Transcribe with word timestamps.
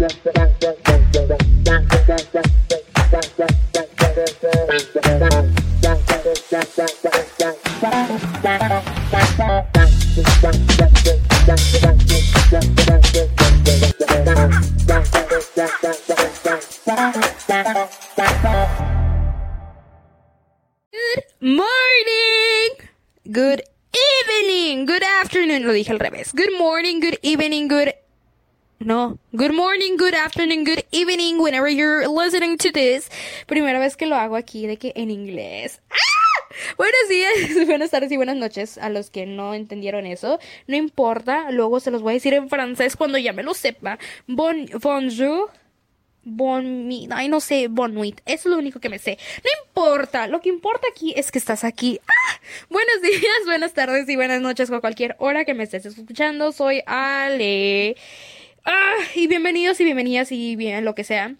Thank 0.00 0.38
you. 0.38 0.49
Primera 33.46 33.78
vez 33.78 33.96
que 33.96 34.06
lo 34.06 34.16
hago 34.16 34.36
aquí 34.36 34.66
de 34.66 34.76
que 34.76 34.92
en 34.96 35.10
inglés. 35.10 35.80
¡Ah! 35.90 35.96
Buenos 36.76 37.00
días, 37.08 37.66
buenas 37.66 37.90
tardes 37.90 38.10
y 38.12 38.16
buenas 38.16 38.36
noches 38.36 38.78
a 38.78 38.88
los 38.88 39.10
que 39.10 39.26
no 39.26 39.54
entendieron 39.54 40.06
eso. 40.06 40.38
No 40.66 40.76
importa, 40.76 41.50
luego 41.50 41.80
se 41.80 41.90
los 41.90 42.02
voy 42.02 42.12
a 42.12 42.14
decir 42.14 42.34
en 42.34 42.48
francés 42.48 42.96
cuando 42.96 43.18
ya 43.18 43.32
me 43.32 43.42
lo 43.42 43.54
sepa. 43.54 43.98
Bon, 44.26 44.66
bonjour. 44.82 45.50
Bon 46.22 46.86
mi, 46.86 47.08
ay 47.10 47.28
no 47.28 47.40
sé, 47.40 47.68
bon 47.68 47.94
nuit, 47.94 48.20
es 48.26 48.44
lo 48.44 48.58
único 48.58 48.78
que 48.78 48.90
me 48.90 48.98
sé. 48.98 49.16
No 49.42 49.50
importa, 49.66 50.26
lo 50.26 50.42
que 50.42 50.50
importa 50.50 50.86
aquí 50.90 51.14
es 51.16 51.32
que 51.32 51.38
estás 51.38 51.64
aquí. 51.64 51.98
¡Ah! 52.06 52.40
Buenos 52.68 53.00
días, 53.02 53.46
buenas 53.46 53.72
tardes 53.72 54.08
y 54.08 54.16
buenas 54.16 54.42
noches 54.42 54.70
a 54.70 54.80
cualquier 54.80 55.16
hora 55.18 55.46
que 55.46 55.54
me 55.54 55.64
estés 55.64 55.86
escuchando. 55.86 56.52
Soy 56.52 56.82
Ale. 56.86 57.96
Ah, 58.66 58.96
y 59.14 59.28
bienvenidos 59.28 59.80
y 59.80 59.84
bienvenidas 59.84 60.30
y 60.30 60.56
bien 60.56 60.84
lo 60.84 60.94
que 60.94 61.04
sea. 61.04 61.36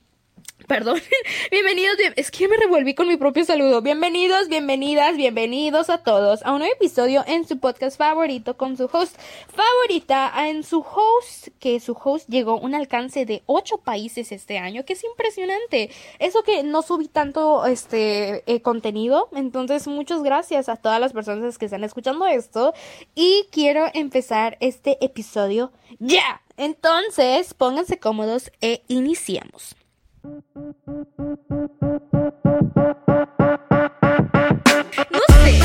Perdón, 0.67 1.01
bienvenidos, 1.51 1.97
bien- 1.97 2.13
es 2.17 2.31
que 2.31 2.47
me 2.47 2.57
revolví 2.57 2.95
con 2.95 3.09
mi 3.09 3.17
propio 3.17 3.45
saludo. 3.45 3.83
Bienvenidos, 3.83 4.49
bienvenidas, 4.49 5.17
bienvenidos 5.17 5.91
a 5.91 5.99
todos 5.99 6.43
a 6.45 6.53
un 6.53 6.59
nuevo 6.61 6.73
episodio 6.75 7.25
en 7.27 7.47
su 7.47 7.59
podcast 7.59 7.97
favorito 7.99 8.57
con 8.57 8.77
su 8.77 8.85
host 8.93 9.17
favorita, 9.53 10.33
en 10.49 10.63
su 10.63 10.81
host, 10.81 11.49
que 11.59 11.81
su 11.81 11.93
host 12.03 12.29
llegó 12.29 12.57
un 12.59 12.75
alcance 12.75 13.27
de 13.27 13.43
ocho 13.47 13.79
países 13.79 14.31
este 14.33 14.59
año, 14.59 14.85
que 14.85 14.93
es 14.93 15.03
impresionante. 15.03 15.91
Eso 16.19 16.43
que 16.45 16.63
no 16.63 16.83
subí 16.83 17.09
tanto 17.09 17.65
este 17.67 18.45
eh, 18.47 18.63
contenido, 18.63 19.29
entonces 19.33 19.87
muchas 19.89 20.23
gracias 20.23 20.69
a 20.69 20.77
todas 20.77 21.01
las 21.01 21.13
personas 21.13 21.59
que 21.59 21.65
están 21.65 21.83
escuchando 21.85 22.27
esto 22.27 22.75
y 23.15 23.47
quiero 23.51 23.87
empezar 23.95 24.57
este 24.61 25.05
episodio 25.05 25.73
ya. 25.99 26.43
Entonces, 26.57 27.55
pónganse 27.55 27.99
cómodos 27.99 28.53
e 28.61 28.83
iniciamos. 28.89 29.75
No 30.23 30.41
sé. 35.43 35.59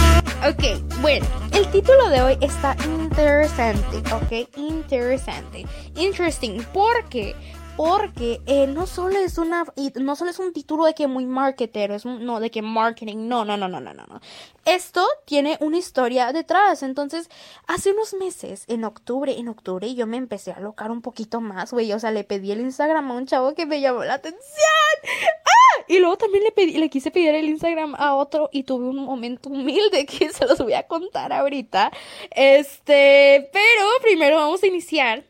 Ok, 0.47 0.63
bueno, 1.01 1.25
el 1.51 1.67
título 1.71 2.09
de 2.09 2.21
hoy 2.21 2.37
está 2.39 2.75
interesante, 2.85 3.97
ok, 4.13 4.47
interesante, 4.57 5.65
interesting, 5.95 6.63
¿por 6.73 7.09
qué? 7.09 7.35
Porque 7.77 8.41
eh, 8.45 8.67
no 8.67 8.87
solo 8.87 9.19
es 9.19 9.37
una, 9.37 9.65
no 9.95 10.15
solo 10.15 10.31
es 10.31 10.39
un 10.39 10.53
título 10.53 10.85
de 10.85 10.93
que 10.93 11.07
muy 11.07 11.25
marketero, 11.25 11.93
es 11.93 12.05
no 12.05 12.39
de 12.39 12.49
que 12.49 12.61
marketing, 12.61 13.27
no, 13.27 13.43
no, 13.43 13.57
no, 13.57 13.67
no, 13.67 13.81
no, 13.81 13.93
no, 13.93 14.05
no. 14.05 14.21
Esto 14.63 15.05
tiene 15.25 15.57
una 15.59 15.77
historia 15.77 16.31
detrás. 16.31 16.83
Entonces, 16.83 17.29
hace 17.67 17.91
unos 17.91 18.13
meses, 18.13 18.63
en 18.67 18.85
octubre, 18.85 19.37
en 19.37 19.49
octubre, 19.49 19.93
yo 19.93 20.07
me 20.07 20.15
empecé 20.15 20.53
a 20.53 20.59
locar 20.61 20.89
un 20.89 21.01
poquito 21.01 21.41
más, 21.41 21.73
güey. 21.73 21.91
O 21.91 21.99
sea, 21.99 22.11
le 22.11 22.23
pedí 22.23 22.51
el 22.51 22.61
Instagram 22.61 23.11
a 23.11 23.13
un 23.13 23.25
chavo 23.25 23.53
que 23.53 23.65
me 23.65 23.81
llamó 23.81 24.05
la 24.05 24.15
atención. 24.15 24.41
¡Ah! 25.45 25.83
Y 25.87 25.99
luego 25.99 26.17
también 26.17 26.45
le 26.45 26.51
pedí, 26.51 26.77
le 26.77 26.89
quise 26.89 27.11
pedir 27.11 27.35
el 27.35 27.49
Instagram 27.49 27.95
a 27.97 28.15
otro 28.15 28.49
y 28.53 28.63
tuve 28.63 28.87
un 28.87 29.03
momento 29.03 29.49
humilde 29.49 30.05
que 30.07 30.29
se 30.29 30.45
los 30.45 30.59
voy 30.59 30.73
a 30.73 30.87
contar 30.87 31.33
ahorita. 31.33 31.91
Este, 32.31 33.49
pero 33.51 33.85
primero 34.01 34.37
vamos 34.37 34.63
a 34.63 34.67
iniciar 34.67 35.25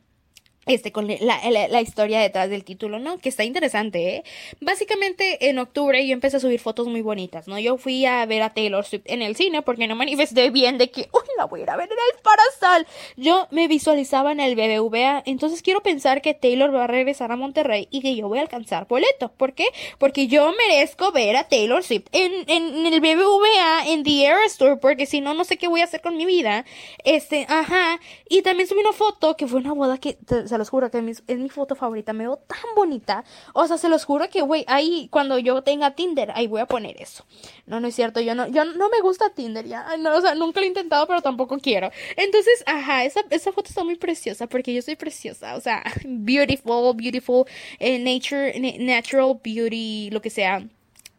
este, 0.66 0.92
con 0.92 1.08
la, 1.08 1.18
la, 1.50 1.68
la 1.68 1.82
historia 1.82 2.20
detrás 2.20 2.50
del 2.50 2.64
título, 2.64 3.00
¿no? 3.00 3.18
Que 3.18 3.30
está 3.30 3.44
interesante, 3.44 4.16
¿eh? 4.16 4.24
Básicamente, 4.62 5.50
en 5.50 5.60
octubre 5.60 6.06
yo 6.06 6.14
empecé 6.14 6.38
a 6.38 6.40
subir 6.40 6.60
fotos 6.60 6.88
muy 6.88 7.02
bonitas, 7.02 7.48
¿no? 7.48 7.60
Yo 7.60 7.78
fui 7.78 8.06
a 8.06 8.26
ver 8.26 8.42
a 8.42 8.54
Taylor 8.54 8.86
Swift 8.86 9.04
en 9.06 9.22
el 9.22 9.36
cine 9.36 9.62
porque 9.62 9.88
no 9.88 9.96
manifesté 9.96 10.50
bien 10.50 10.78
de 10.78 10.90
que, 10.90 11.10
uy, 11.14 11.22
la 11.38 11.46
voy 11.46 11.62
a 11.62 11.64
ir 11.64 11.70
a 11.70 11.78
ver 11.78 11.90
en 11.92 11.98
el 11.98 12.22
Parasol. 12.22 12.88
Yo 13.16 13.48
me 13.52 13.68
visualizaba 13.68 14.32
en 14.32 14.40
el 14.40 14.56
BBVA, 14.56 15.24
entonces 15.26 15.62
quiero 15.62 15.82
pensar 15.82 16.22
que 16.22 16.34
Taylor 16.34 16.74
va 16.74 16.86
a 16.86 16.88
regresar 16.88 17.32
a 17.32 17.36
Monterrey 17.36 17.88
y 17.92 18.02
que 18.02 18.16
yo 18.16 18.28
voy 18.28 18.40
a 18.40 18.42
alcanzar 18.42 18.88
boleto. 18.88 19.32
¿Por 19.32 19.54
qué? 19.54 19.68
Porque 19.98 20.28
yo 20.28 20.52
merezco 20.68 21.12
ver 21.12 21.36
a 21.36 21.48
Taylor 21.48 21.84
Swift 21.84 22.08
en, 22.12 22.32
en, 22.48 22.86
en 22.86 22.94
el 22.94 23.02
BBVA, 23.02 23.88
en 23.88 24.04
The 24.04 24.26
Era 24.26 24.46
Store, 24.46 24.78
porque 24.78 25.06
si 25.06 25.22
no, 25.22 25.34
no 25.34 25.44
sé 25.44 25.58
qué 25.58 25.68
voy 25.68 25.82
a 25.82 25.86
hacer 25.86 26.02
con 26.02 26.18
mi 26.18 26.26
vida. 26.26 26.66
Este, 27.04 27.46
ajá. 27.50 28.00
Y 28.30 28.42
también 28.42 28.68
subí 28.68 28.80
una 28.80 28.94
foto 28.94 29.36
que 29.38 29.48
fue 29.48 29.60
una 29.60 29.74
boda 29.74 29.98
que, 29.98 30.18
se 30.56 30.60
los 30.60 30.70
juro 30.70 30.90
que 30.90 31.00
es 31.28 31.38
mi, 31.38 31.50
foto 31.50 31.76
favorita, 31.76 32.14
me 32.14 32.24
veo 32.24 32.38
tan 32.38 32.76
bonita. 32.78 33.26
O 33.54 33.68
sea, 33.68 33.78
se 33.78 33.90
los 33.90 34.06
juro 34.06 34.30
que, 34.30 34.42
güey, 34.42 34.64
ahí 34.68 35.10
cuando 35.12 35.38
yo 35.38 35.62
tenga 35.64 35.92
Tinder, 35.96 36.32
ahí 36.34 36.48
voy 36.48 36.62
a 36.62 36.66
poner 36.66 37.02
eso. 37.02 37.26
No, 37.66 37.82
no 37.82 37.90
es 37.90 37.96
cierto, 37.96 38.22
yo 38.22 38.36
no, 38.36 38.48
yo 38.48 38.64
no 38.64 38.88
me 38.90 39.02
gusta 39.02 39.32
Tinder 39.32 39.66
ya. 39.66 39.86
O 40.16 40.22
sea, 40.22 40.34
nunca 40.34 40.62
lo 40.62 40.66
he 40.66 40.70
intentado, 40.70 41.08
pero 41.08 41.22
tampoco 41.22 41.60
quiero. 41.60 41.92
Entonces, 42.16 42.64
ajá, 42.66 43.04
esa, 43.04 43.20
esa 43.32 43.52
foto 43.52 43.68
está 43.68 43.84
muy 43.84 43.98
preciosa 43.98 44.48
porque 44.48 44.74
yo 44.74 44.82
soy 44.82 44.96
preciosa. 44.96 45.56
O 45.56 45.60
sea, 45.60 45.84
beautiful, 46.06 46.96
beautiful, 46.96 47.46
eh, 47.80 48.00
nature, 48.00 48.58
na- 48.58 48.96
natural 48.96 49.38
beauty, 49.44 50.10
lo 50.10 50.22
que 50.22 50.30
sea. 50.30 50.66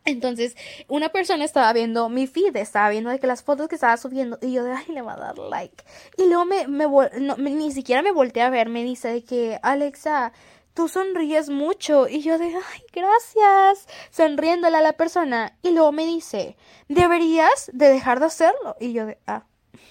Entonces, 0.06 0.56
una 0.88 1.08
persona 1.08 1.44
estaba 1.44 1.72
viendo 1.72 2.08
mi 2.08 2.26
feed, 2.26 2.56
estaba 2.56 2.88
viendo 2.90 3.10
de 3.10 3.18
que 3.18 3.26
las 3.26 3.42
fotos 3.42 3.68
que 3.68 3.74
estaba 3.74 3.96
subiendo, 3.96 4.38
y 4.40 4.52
yo 4.52 4.64
de, 4.64 4.72
ay, 4.72 4.86
le 4.88 5.02
va 5.02 5.14
a 5.14 5.16
dar 5.16 5.38
like. 5.38 5.84
Y 6.16 6.26
luego 6.26 6.44
me, 6.44 6.66
me, 6.68 7.50
ni 7.50 7.72
siquiera 7.72 8.02
me 8.02 8.12
volteé 8.12 8.42
a 8.42 8.50
ver, 8.50 8.68
me 8.68 8.84
dice 8.84 9.08
de 9.08 9.24
que, 9.24 9.58
Alexa, 9.62 10.32
tú 10.74 10.88
sonríes 10.88 11.50
mucho. 11.50 12.06
Y 12.08 12.22
yo 12.22 12.38
de, 12.38 12.46
ay, 12.46 12.82
gracias, 12.92 13.88
sonriéndole 14.10 14.76
a 14.76 14.82
la 14.82 14.92
persona. 14.92 15.56
Y 15.62 15.70
luego 15.70 15.90
me 15.90 16.06
dice, 16.06 16.56
deberías 16.88 17.70
de 17.72 17.88
dejar 17.88 18.20
de 18.20 18.26
hacerlo. 18.26 18.76
Y 18.78 18.92
yo 18.92 19.06
de, 19.06 19.18
ah, 19.26 19.44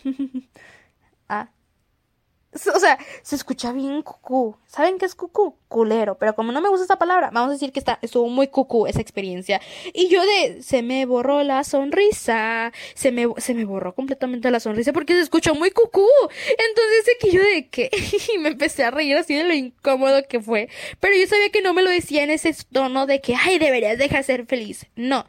ah. 1.30 1.50
O 2.54 2.80
sea, 2.80 2.98
se 3.22 3.36
escucha 3.36 3.74
bien 3.74 4.02
cucú. 4.02 4.56
¿Saben 4.66 4.98
qué 4.98 5.06
es 5.06 5.16
cucú? 5.16 5.58
Culero. 5.76 6.16
Pero 6.18 6.34
como 6.36 6.54
no 6.54 6.62
me 6.62 6.70
gusta 6.70 6.86
esa 6.86 6.96
palabra, 6.96 7.32
vamos 7.34 7.50
a 7.50 7.54
decir 7.54 7.74
que 7.74 7.80
está, 7.80 8.00
estuvo 8.02 8.30
muy 8.30 8.48
cucú 8.48 8.88
esa 8.88 9.02
experiencia. 9.02 9.60
Y 9.94 10.08
yo 10.08 10.22
de, 10.26 10.64
se 10.64 10.82
me 10.82 11.06
borró 11.06 11.44
la 11.44 11.66
sonrisa. 11.66 12.72
Se 12.94 13.12
me, 13.12 13.28
se 13.40 13.54
me 13.54 13.66
borró 13.66 13.94
completamente 13.94 14.50
la 14.52 14.62
sonrisa 14.62 14.94
porque 14.94 15.12
se 15.16 15.20
escuchó 15.20 15.54
muy 15.54 15.72
cucú. 15.72 16.08
Entonces, 16.48 17.06
de 17.06 17.18
que 17.20 17.32
yo 17.36 17.42
de 17.44 17.68
que, 17.68 17.90
y 18.34 18.38
me 18.38 18.50
empecé 18.50 18.86
a 18.86 18.92
reír 18.92 19.18
así 19.18 19.36
de 19.36 19.44
lo 19.44 19.54
incómodo 19.54 20.24
que 20.30 20.40
fue. 20.40 20.70
Pero 21.02 21.14
yo 21.18 21.28
sabía 21.28 21.50
que 21.50 21.62
no 21.62 21.74
me 21.74 21.82
lo 21.82 21.90
decía 21.90 22.24
en 22.24 22.30
ese 22.30 22.56
tono 22.72 23.06
de 23.06 23.20
que, 23.20 23.36
ay, 23.36 23.60
deberías 23.60 23.98
dejar 23.98 24.20
de 24.20 24.24
ser 24.24 24.46
feliz. 24.46 24.86
No 24.96 25.26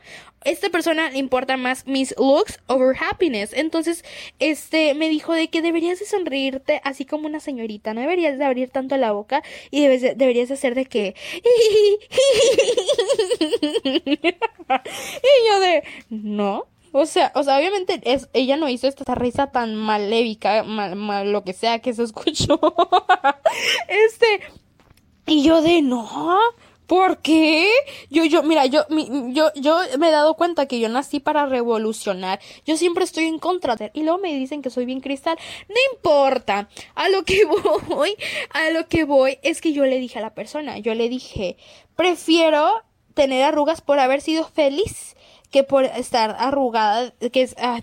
esta 0.47 0.71
persona 0.71 1.11
le 1.11 1.19
importa 1.19 1.57
más 1.57 1.87
mis 1.89 2.15
looks 2.17 2.61
over 2.69 2.97
happiness. 2.97 3.53
Entonces, 3.53 4.05
este 4.39 4.95
me 4.95 5.09
dijo 5.09 5.35
de 5.35 5.49
que 5.49 5.61
deberías 5.61 5.99
de 5.99 6.07
sonreírte 6.07 6.81
así 6.85 7.05
como 7.05 7.27
una 7.27 7.41
señorita, 7.41 7.95
no 7.95 8.01
deberías 8.01 8.39
de 8.39 8.45
abrir 8.45 8.71
tanto 8.71 8.97
la 8.97 9.11
boca 9.11 9.43
y 9.73 9.81
debes 9.83 10.03
de- 10.03 10.15
deberías 10.15 10.36
de 10.45 10.55
hacer 10.55 10.75
de 10.75 10.87
que 10.87 11.15
y 14.19 15.49
yo 15.49 15.61
de 15.61 15.85
no. 16.11 16.67
O 16.93 17.05
sea, 17.05 17.31
o 17.35 17.43
sea, 17.43 17.59
obviamente 17.59 18.01
es, 18.05 18.29
ella 18.33 18.57
no 18.57 18.69
hizo 18.71 18.87
esta 18.89 19.15
risa 19.15 19.49
tan 19.51 19.75
malévica, 19.75 20.63
mal, 20.63 20.97
mal- 20.97 21.31
lo 21.31 21.45
que 21.45 21.53
sea 21.53 21.81
que 21.81 21.93
se 21.93 22.03
escuchó. 22.05 22.59
este, 23.89 24.41
y 25.27 25.43
yo 25.43 25.61
de 25.61 25.83
no, 25.83 26.09
¿por 26.87 27.19
qué? 27.19 27.71
Yo, 28.11 28.25
yo, 28.25 28.43
mira, 28.43 28.67
yo, 28.67 28.85
mi- 28.91 29.09
yo, 29.33 29.51
yo 29.55 29.79
me 29.99 30.09
he 30.09 30.13
dado 30.13 30.35
cuenta 30.35 30.67
que 30.67 30.79
yo 30.81 30.89
nací 30.89 31.21
para 31.21 31.47
revolucionar. 31.47 32.41
Yo 32.65 32.77
siempre 32.77 33.05
estoy 33.05 33.25
en 33.25 33.39
contra 33.39 33.77
de. 33.77 33.91
Y 33.95 34.03
luego 34.03 34.19
me 34.19 34.35
dicen 34.35 34.63
que 34.63 34.71
soy 34.71 34.85
bien 34.87 35.01
cristal. 35.01 35.39
No 35.69 35.75
importa. 35.95 36.69
A 36.95 37.09
lo 37.09 37.25
que 37.25 37.45
voy, 37.89 38.15
a 38.51 38.71
lo 38.71 38.87
que 38.89 39.05
voy 39.05 39.39
es 39.43 39.61
que 39.61 39.73
yo 39.73 39.85
le 39.85 39.99
dije 39.99 40.19
a 40.19 40.23
la 40.23 40.35
persona, 40.35 40.79
yo 40.79 40.95
le 40.95 41.09
dije, 41.09 41.57
prefiero 41.97 42.83
tener 43.15 43.43
arrugas 43.45 43.81
por 43.81 43.99
haber 43.99 44.21
sido 44.21 44.45
feliz 44.47 45.16
que 45.51 45.65
por 45.65 45.85
estar 45.85 46.37
arrugada, 46.39 47.13
que 47.33 47.43
es, 47.43 47.55
ah, 47.59 47.79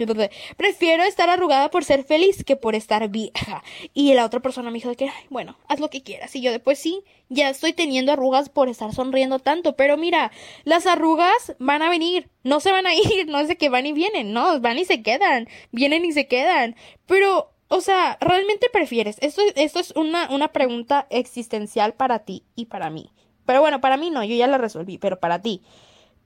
prefiero 0.57 1.04
estar 1.04 1.30
arrugada 1.30 1.69
por 1.69 1.83
ser 1.83 2.04
feliz 2.04 2.44
que 2.44 2.56
por 2.56 2.75
estar 2.75 3.07
vieja. 3.10 3.63
Y 3.94 4.13
la 4.13 4.25
otra 4.25 4.42
persona 4.42 4.69
me 4.69 4.80
dijo 4.80 4.94
que, 4.95 5.12
bueno, 5.30 5.57
haz 5.68 5.80
lo 5.80 5.89
que 5.89 6.04
quieras. 6.04 6.36
Y 6.36 6.42
yo 6.42 6.51
después 6.51 6.80
sí, 6.80 7.04
ya 7.30 7.50
estoy 7.50 7.74
teniendo 7.74 8.12
arrugas 8.12 8.50
por 8.50 8.69
estar 8.69 8.94
sonriendo 8.94 9.39
tanto. 9.39 9.75
Pero 9.75 9.98
mira, 9.98 10.31
las 10.63 10.86
arrugas 10.86 11.56
van 11.60 11.81
a 11.81 11.89
venir, 11.89 12.30
no 12.44 12.60
se 12.60 12.71
van 12.71 12.86
a 12.86 12.94
ir, 12.95 13.27
no 13.27 13.39
es 13.39 13.48
de 13.48 13.57
que 13.57 13.69
van 13.69 13.86
y 13.86 13.94
vienen, 13.94 14.33
no, 14.33 14.60
van 14.60 14.77
y 14.77 14.86
se 14.86 15.01
quedan, 15.01 15.48
vienen 15.71 16.06
y 16.06 16.12
se 16.12 16.27
quedan. 16.27 16.75
Pero 17.06 17.50
o 17.69 17.81
sea, 17.81 18.19
¿realmente 18.21 18.69
prefieres? 18.71 19.18
Esto, 19.19 19.42
esto 19.56 19.80
es 19.80 19.92
una, 19.95 20.30
una 20.30 20.50
pregunta 20.50 21.07
existencial 21.10 21.95
para 21.95 22.19
ti 22.19 22.44
y 22.56 22.65
para 22.65 22.92
mí. 22.92 23.10
Pero 23.48 23.62
bueno, 23.62 23.81
para 23.81 23.98
mí 23.98 24.12
no, 24.12 24.24
yo 24.24 24.36
ya 24.36 24.45
la 24.45 24.60
resolví, 24.60 25.00
pero 25.00 25.19
para 25.19 25.42
ti. 25.42 25.63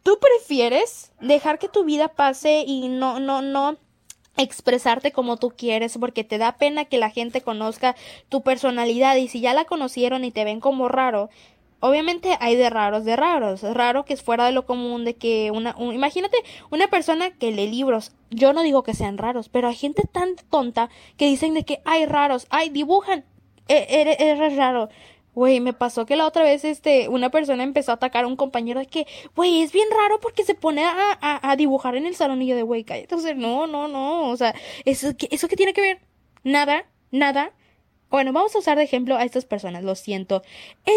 ¿Tú 0.08 0.20
prefieres 0.20 1.12
dejar 1.20 1.60
que 1.60 1.68
tu 1.68 1.84
vida 1.84 2.08
pase 2.08 2.64
y 2.66 2.88
no, 2.88 3.20
no, 3.20 3.42
no 3.42 3.76
expresarte 4.38 5.12
como 5.12 5.36
tú 5.36 5.50
quieres 5.50 5.98
porque 6.00 6.24
te 6.24 6.38
da 6.38 6.56
pena 6.56 6.86
que 6.86 6.98
la 6.98 7.10
gente 7.10 7.42
conozca 7.42 7.94
tu 8.30 8.42
personalidad 8.42 9.18
y 9.18 9.28
si 9.28 9.42
ya 9.42 9.54
la 9.54 9.66
conocieron 9.66 10.24
y 10.24 10.32
te 10.32 10.46
ven 10.46 10.62
como 10.62 10.88
raro, 10.88 11.30
obviamente 11.82 12.38
hay 12.40 12.56
de 12.56 12.70
raros 12.70 13.04
de 13.04 13.18
raros. 13.18 13.64
Raro 13.64 14.06
que 14.06 14.14
es 14.14 14.24
fuera 14.24 14.46
de 14.46 14.54
lo 14.54 14.66
común 14.66 15.04
de 15.04 15.18
que 15.18 15.52
una... 15.52 15.76
imagínate 15.78 16.38
una 16.70 16.88
persona 16.88 17.32
que 17.32 17.52
lee 17.52 17.68
libros. 17.68 18.14
Yo 18.30 18.54
no 18.54 18.62
digo 18.62 18.84
que 18.84 18.94
sean 18.94 19.18
raros, 19.18 19.50
pero 19.50 19.68
hay 19.68 19.76
gente 19.76 20.04
tan 20.10 20.38
tonta 20.50 20.90
que 21.18 21.26
dicen 21.26 21.54
de 21.54 21.66
que 21.66 21.82
hay 21.84 22.06
raros, 22.06 22.48
hay 22.50 22.70
dibujan. 22.70 23.26
E, 23.68 23.88
eres, 23.90 24.16
eres 24.22 24.56
raro. 24.56 24.88
Güey, 25.38 25.60
me 25.60 25.72
pasó 25.72 26.08
que 26.08 26.16
la 26.16 26.26
otra 26.26 26.42
vez, 26.42 26.66
este, 26.66 27.10
una 27.10 27.30
persona 27.30 27.62
empezó 27.62 27.92
a 27.92 27.94
atacar 27.94 28.24
a 28.24 28.28
un 28.28 28.36
compañero 28.36 28.80
de 28.80 28.88
que, 28.88 29.06
güey, 29.36 29.62
es 29.62 29.72
bien 29.72 29.88
raro 29.92 30.20
porque 30.20 30.44
se 30.44 30.56
pone 30.56 30.84
a, 30.84 31.16
a, 31.22 31.56
dibujar 31.56 31.96
en 31.96 32.08
el 32.08 32.16
salón 32.16 32.40
de, 32.40 32.64
güey, 32.64 32.84
cállate. 32.84 33.14
O 33.14 33.20
sea, 33.20 33.36
no, 33.36 33.68
no, 33.68 33.88
no. 33.88 34.32
O 34.32 34.36
sea, 34.36 34.56
¿eso, 34.84 35.10
¿eso 35.30 35.48
qué 35.48 35.56
tiene 35.56 35.74
que 35.74 35.82
ver? 35.82 36.00
Nada, 36.44 36.88
nada. 37.12 37.54
Bueno, 38.10 38.34
vamos 38.34 38.56
a 38.56 38.58
usar 38.58 38.80
de 38.80 38.84
ejemplo 38.84 39.16
a 39.16 39.24
estas 39.24 39.46
personas, 39.46 39.84
lo 39.84 39.94
siento. 39.94 40.42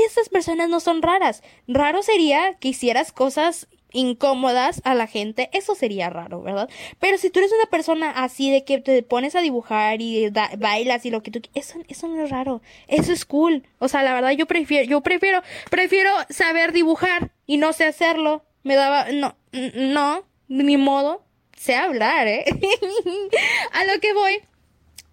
Estas 0.06 0.30
personas 0.30 0.70
no 0.70 0.80
son 0.80 1.02
raras. 1.02 1.42
Raro 1.68 2.02
sería 2.02 2.54
que 2.54 2.68
hicieras 2.68 3.12
cosas 3.12 3.68
incómodas 3.92 4.80
a 4.84 4.94
la 4.94 5.06
gente, 5.06 5.50
eso 5.52 5.74
sería 5.74 6.10
raro, 6.10 6.42
¿verdad? 6.42 6.68
Pero 6.98 7.18
si 7.18 7.30
tú 7.30 7.40
eres 7.40 7.52
una 7.52 7.70
persona 7.70 8.10
así 8.10 8.50
de 8.50 8.64
que 8.64 8.78
te 8.80 9.02
pones 9.02 9.34
a 9.34 9.40
dibujar 9.40 10.00
y 10.00 10.30
bailas 10.58 11.06
y 11.06 11.10
lo 11.10 11.22
que 11.22 11.30
tú 11.30 11.40
eso 11.54 11.78
eso 11.88 12.08
no 12.08 12.22
es 12.22 12.30
raro, 12.30 12.62
eso 12.88 13.12
es 13.12 13.24
cool. 13.24 13.64
O 13.78 13.88
sea, 13.88 14.02
la 14.02 14.14
verdad 14.14 14.30
yo 14.30 14.46
prefiero 14.46 14.88
yo 14.88 15.00
prefiero 15.00 15.42
prefiero 15.70 16.10
saber 16.28 16.72
dibujar 16.72 17.30
y 17.46 17.56
no 17.56 17.72
sé 17.72 17.84
hacerlo. 17.84 18.44
Me 18.62 18.74
daba 18.76 19.10
no 19.12 19.36
no, 19.52 20.24
ni 20.48 20.76
modo, 20.76 21.24
sé 21.56 21.74
hablar, 21.74 22.28
¿eh? 22.28 22.44
a 23.72 23.84
lo 23.84 24.00
que 24.00 24.12
voy 24.12 24.40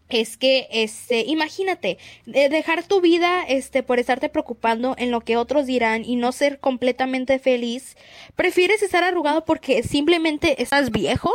es 0.09 0.37
que, 0.37 0.67
este, 0.71 1.21
imagínate, 1.21 1.97
dejar 2.25 2.83
tu 2.83 3.01
vida, 3.01 3.43
este, 3.47 3.83
por 3.83 3.99
estarte 3.99 4.29
preocupando 4.29 4.95
en 4.97 5.11
lo 5.11 5.21
que 5.21 5.37
otros 5.37 5.65
dirán 5.65 6.05
y 6.05 6.15
no 6.15 6.31
ser 6.31 6.59
completamente 6.59 7.39
feliz, 7.39 7.97
¿prefieres 8.35 8.81
estar 8.83 9.03
arrugado 9.03 9.45
porque 9.45 9.83
simplemente 9.83 10.61
estás 10.61 10.91
viejo? 10.91 11.31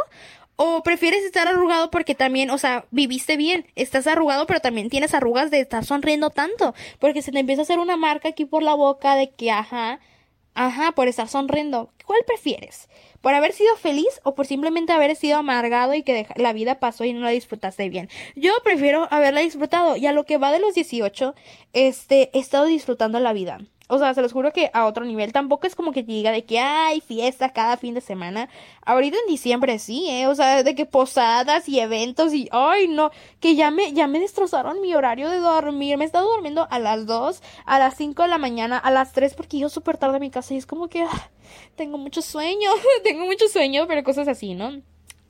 ¿O 0.57 0.83
prefieres 0.83 1.25
estar 1.25 1.49
arrugado 1.49 1.91
porque 1.91 2.15
también, 2.15 2.51
o 2.51 2.59
sea, 2.59 2.85
viviste 2.91 3.37
bien, 3.37 3.67
estás 3.75 4.07
arrugado, 4.07 4.47
pero 4.47 4.61
también 4.61 4.91
tienes 4.91 5.15
arrugas 5.15 5.51
de 5.51 5.61
estar 5.61 5.85
sonriendo 5.85 6.31
tanto? 6.31 6.75
Porque 6.99 7.23
se 7.23 7.33
te 7.33 7.39
empieza 7.39 7.63
a 7.63 7.65
hacer 7.65 7.79
una 7.79 7.97
marca 7.97 8.29
aquí 8.29 8.45
por 8.45 8.63
la 8.63 8.75
boca 8.75 9.17
de 9.17 9.31
que, 9.31 9.51
ajá, 9.51 9.99
ajá, 10.55 10.93
por 10.93 11.09
estar 11.09 11.29
sonriendo. 11.29 11.91
¿Cuál 12.05 12.21
prefieres? 12.27 12.89
por 13.23 13.35
haber 13.35 13.53
sido 13.53 13.75
feliz 13.77 14.21
o 14.25 14.35
por 14.35 14.47
simplemente 14.47 14.93
haber 14.93 15.17
sido 15.17 15.39
amargado 15.39 15.95
y 15.95 16.03
que 16.03 16.27
la 16.37 16.53
vida 16.53 16.79
pasó 16.81 17.05
y 17.05 17.15
no 17.15 17.21
la 17.21 17.31
disfrutaste 17.31 17.89
bien. 17.89 18.11
Yo 18.37 18.53
prefiero 18.63 19.09
haberla 19.11 19.41
disfrutado 19.41 19.97
y 19.97 20.07
a 20.07 20.13
lo 20.13 20.25
que 20.25 20.37
va 20.37 20.53
de 20.53 20.59
los 20.59 20.75
18, 20.75 21.35
este, 21.73 22.31
he 22.35 22.41
estado 22.41 22.67
disfrutando 22.67 23.19
la 23.21 23.33
vida. 23.33 23.61
O 23.93 23.99
sea, 23.99 24.15
se 24.15 24.23
los 24.23 24.33
juro 24.33 24.55
que 24.55 24.71
a 24.73 24.87
otro 24.87 25.05
nivel. 25.05 25.35
Tampoco 25.35 25.67
es 25.67 25.77
como 25.77 25.93
que 25.93 26.03
diga 26.03 26.31
de 26.31 26.47
que 26.47 26.59
hay 26.59 27.03
fiesta 27.03 27.53
cada 27.53 27.77
fin 27.77 27.93
de 27.93 28.01
semana. 28.01 28.49
Ahorita 28.87 29.19
en 29.19 29.31
diciembre 29.31 29.79
sí, 29.79 30.09
¿eh? 30.09 30.29
O 30.29 30.35
sea, 30.35 30.63
de 30.63 30.75
que 30.75 30.87
posadas 30.87 31.69
y 31.69 31.79
eventos 31.79 32.33
y... 32.33 32.49
¡Ay, 32.53 32.89
no! 32.89 33.11
Que 33.39 33.55
ya 33.55 33.71
me, 33.71 33.93
ya 33.93 34.07
me 34.07 34.19
destrozaron 34.19 34.81
mi 34.81 34.95
horario 34.95 35.29
de 35.29 35.41
dormir. 35.41 35.99
Me 35.99 36.05
he 36.05 36.07
estado 36.07 36.27
durmiendo 36.31 36.67
a 36.71 36.79
las 36.79 37.05
2, 37.05 37.43
a 37.67 37.79
las 37.79 37.95
5 37.99 38.23
de 38.23 38.29
la 38.29 38.39
mañana, 38.39 38.79
a 38.79 38.91
las 38.91 39.13
3 39.13 39.35
porque 39.35 39.59
yo 39.59 39.69
súper 39.69 39.99
tarde 39.99 40.17
a 40.17 40.21
mi 40.21 40.31
casa 40.31 40.55
y 40.55 40.57
es 40.57 40.65
como 40.65 40.89
que... 40.89 41.03
Ah, 41.03 41.31
tengo 41.77 41.99
mucho 41.99 42.23
sueño, 42.23 42.71
tengo 43.05 43.27
mucho 43.27 43.47
sueño, 43.47 43.87
pero 43.87 44.03
cosas 44.05 44.27
así, 44.27 44.55
¿no? 44.55 44.81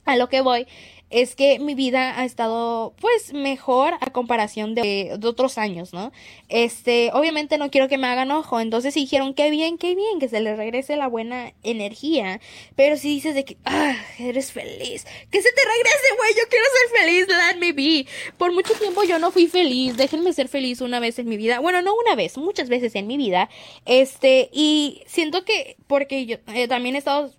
A 0.04 0.16
lo 0.16 0.28
que 0.28 0.40
voy 0.40 0.68
es 1.12 1.36
que 1.36 1.58
mi 1.58 1.74
vida 1.74 2.18
ha 2.18 2.24
estado 2.24 2.94
pues 2.98 3.34
mejor 3.34 3.94
a 4.00 4.10
comparación 4.10 4.74
de, 4.74 5.18
otros 5.22 5.58
años, 5.58 5.92
¿no? 5.92 6.10
Este, 6.48 7.10
obviamente 7.12 7.58
no 7.58 7.70
quiero 7.70 7.86
que 7.86 7.98
me 7.98 8.06
hagan 8.06 8.30
ojo, 8.30 8.60
entonces 8.60 8.94
dijeron 8.94 9.34
qué 9.34 9.50
bien, 9.50 9.76
qué 9.78 9.94
bien, 9.94 10.18
que 10.18 10.28
se 10.28 10.40
les 10.40 10.56
regrese 10.56 10.96
la 10.96 11.06
buena 11.06 11.52
energía, 11.62 12.40
pero 12.76 12.96
si 12.96 13.08
dices 13.08 13.34
de 13.34 13.44
que, 13.44 13.58
ah, 13.64 13.94
eres 14.18 14.52
feliz, 14.52 15.06
que 15.30 15.42
se 15.42 15.52
te 15.52 15.62
regrese, 15.62 16.16
güey, 16.16 16.30
yo 16.34 16.48
quiero 16.48 16.64
ser 16.64 17.00
feliz, 17.00 17.26
let 17.28 17.60
me 17.60 17.72
be. 17.72 18.06
Por 18.38 18.52
mucho 18.52 18.72
tiempo 18.74 19.04
yo 19.04 19.18
no 19.18 19.30
fui 19.30 19.46
feliz, 19.48 19.96
déjenme 19.96 20.32
ser 20.32 20.48
feliz 20.48 20.80
una 20.80 20.98
vez 20.98 21.18
en 21.18 21.28
mi 21.28 21.36
vida, 21.36 21.60
bueno, 21.60 21.82
no 21.82 21.94
una 21.94 22.14
vez, 22.14 22.38
muchas 22.38 22.70
veces 22.70 22.94
en 22.94 23.06
mi 23.06 23.18
vida, 23.18 23.50
este, 23.84 24.48
y 24.50 25.02
siento 25.06 25.44
que 25.44 25.76
porque 25.86 26.24
yo 26.24 26.36
eh, 26.54 26.68
también 26.68 26.94
he 26.94 26.98
estado 26.98 27.32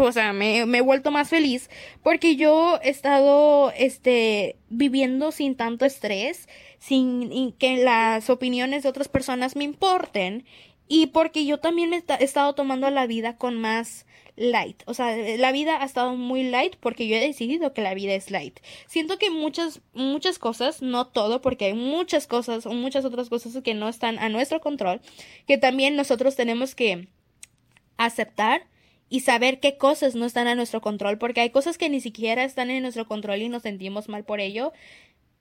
o 0.00 0.12
sea, 0.12 0.32
me, 0.32 0.58
he 0.58 0.80
vuelto 0.80 1.10
más 1.10 1.28
feliz 1.28 1.70
porque 2.02 2.36
yo 2.36 2.78
he 2.82 2.90
estado, 2.90 3.72
este, 3.76 4.56
viviendo 4.68 5.32
sin 5.32 5.56
tanto 5.56 5.84
estrés, 5.84 6.48
sin 6.78 7.52
que 7.52 7.78
las 7.78 8.30
opiniones 8.30 8.82
de 8.82 8.88
otras 8.88 9.08
personas 9.08 9.56
me 9.56 9.64
importen 9.64 10.44
y 10.88 11.06
porque 11.06 11.44
yo 11.46 11.58
también 11.58 11.92
he, 11.92 12.04
he 12.18 12.24
estado 12.24 12.54
tomando 12.54 12.90
la 12.90 13.06
vida 13.06 13.36
con 13.36 13.60
más 13.60 14.06
light. 14.36 14.82
O 14.86 14.94
sea, 14.94 15.16
la 15.16 15.50
vida 15.50 15.80
ha 15.80 15.84
estado 15.84 16.14
muy 16.14 16.44
light 16.44 16.76
porque 16.76 17.08
yo 17.08 17.16
he 17.16 17.20
decidido 17.20 17.72
que 17.72 17.82
la 17.82 17.94
vida 17.94 18.14
es 18.14 18.30
light. 18.30 18.60
Siento 18.86 19.18
que 19.18 19.30
muchas, 19.30 19.80
muchas 19.94 20.38
cosas, 20.38 20.82
no 20.82 21.06
todo, 21.06 21.40
porque 21.40 21.66
hay 21.66 21.74
muchas 21.74 22.26
cosas 22.26 22.66
o 22.66 22.72
muchas 22.72 23.04
otras 23.04 23.28
cosas 23.28 23.62
que 23.62 23.74
no 23.74 23.88
están 23.88 24.18
a 24.18 24.28
nuestro 24.28 24.60
control, 24.60 25.00
que 25.46 25.58
también 25.58 25.96
nosotros 25.96 26.36
tenemos 26.36 26.74
que 26.74 27.08
aceptar 27.96 28.66
y 29.08 29.20
saber 29.20 29.60
qué 29.60 29.76
cosas 29.76 30.14
no 30.14 30.26
están 30.26 30.48
a 30.48 30.54
nuestro 30.54 30.80
control, 30.80 31.18
porque 31.18 31.40
hay 31.40 31.50
cosas 31.50 31.78
que 31.78 31.88
ni 31.88 32.00
siquiera 32.00 32.44
están 32.44 32.70
en 32.70 32.82
nuestro 32.82 33.06
control 33.06 33.42
y 33.42 33.48
nos 33.48 33.62
sentimos 33.62 34.08
mal 34.08 34.24
por 34.24 34.40
ello 34.40 34.72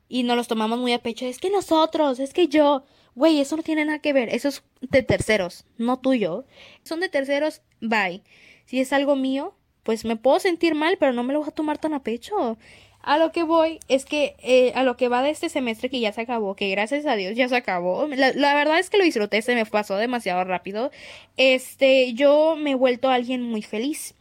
y 0.07 0.23
nos 0.23 0.37
los 0.37 0.47
tomamos 0.47 0.79
muy 0.79 0.93
a 0.93 0.99
pecho. 0.99 1.25
Es 1.25 1.39
que 1.39 1.49
nosotros, 1.49 2.19
es 2.19 2.33
que 2.33 2.47
yo, 2.47 2.83
güey, 3.15 3.39
eso 3.39 3.57
no 3.57 3.63
tiene 3.63 3.85
nada 3.85 3.99
que 3.99 4.13
ver, 4.13 4.29
eso 4.29 4.49
es 4.49 4.63
de 4.81 5.03
terceros, 5.03 5.65
no 5.77 5.99
tuyo. 5.99 6.45
Son 6.83 6.99
de 6.99 7.09
terceros, 7.09 7.61
bye. 7.81 8.21
Si 8.65 8.79
es 8.79 8.93
algo 8.93 9.15
mío, 9.15 9.55
pues 9.83 10.05
me 10.05 10.15
puedo 10.15 10.39
sentir 10.39 10.75
mal, 10.75 10.97
pero 10.99 11.13
no 11.13 11.23
me 11.23 11.33
lo 11.33 11.39
voy 11.39 11.49
a 11.49 11.51
tomar 11.51 11.77
tan 11.77 11.93
a 11.93 12.03
pecho. 12.03 12.57
A 13.05 13.19
lo 13.19 13.31
que 13.31 13.43
voy 13.43 13.79
es 13.87 14.03
que 14.03 14.35
eh, 14.41 14.71
a 14.73 14.81
lo 14.81 14.97
que 14.97 15.09
va 15.09 15.21
de 15.21 15.29
este 15.29 15.47
semestre 15.47 15.91
que 15.91 15.99
ya 15.99 16.11
se 16.11 16.21
acabó, 16.21 16.55
que 16.55 16.71
gracias 16.71 17.05
a 17.05 17.15
Dios 17.15 17.35
ya 17.35 17.47
se 17.47 17.55
acabó. 17.55 18.07
La, 18.07 18.55
verdad 18.55 18.79
es 18.79 18.89
que 18.89 18.97
lo 18.97 19.03
disfruté, 19.03 19.43
se 19.43 19.53
me 19.53 19.63
pasó 19.63 19.95
demasiado 19.97 20.43
rápido. 20.43 20.89
Este, 21.37 22.13
yo 22.13 22.55
me 22.55 22.71
he 22.71 22.75
vuelto 22.75 23.09
alguien 23.09 23.43
muy 23.43 23.61
feliz. 23.61 24.15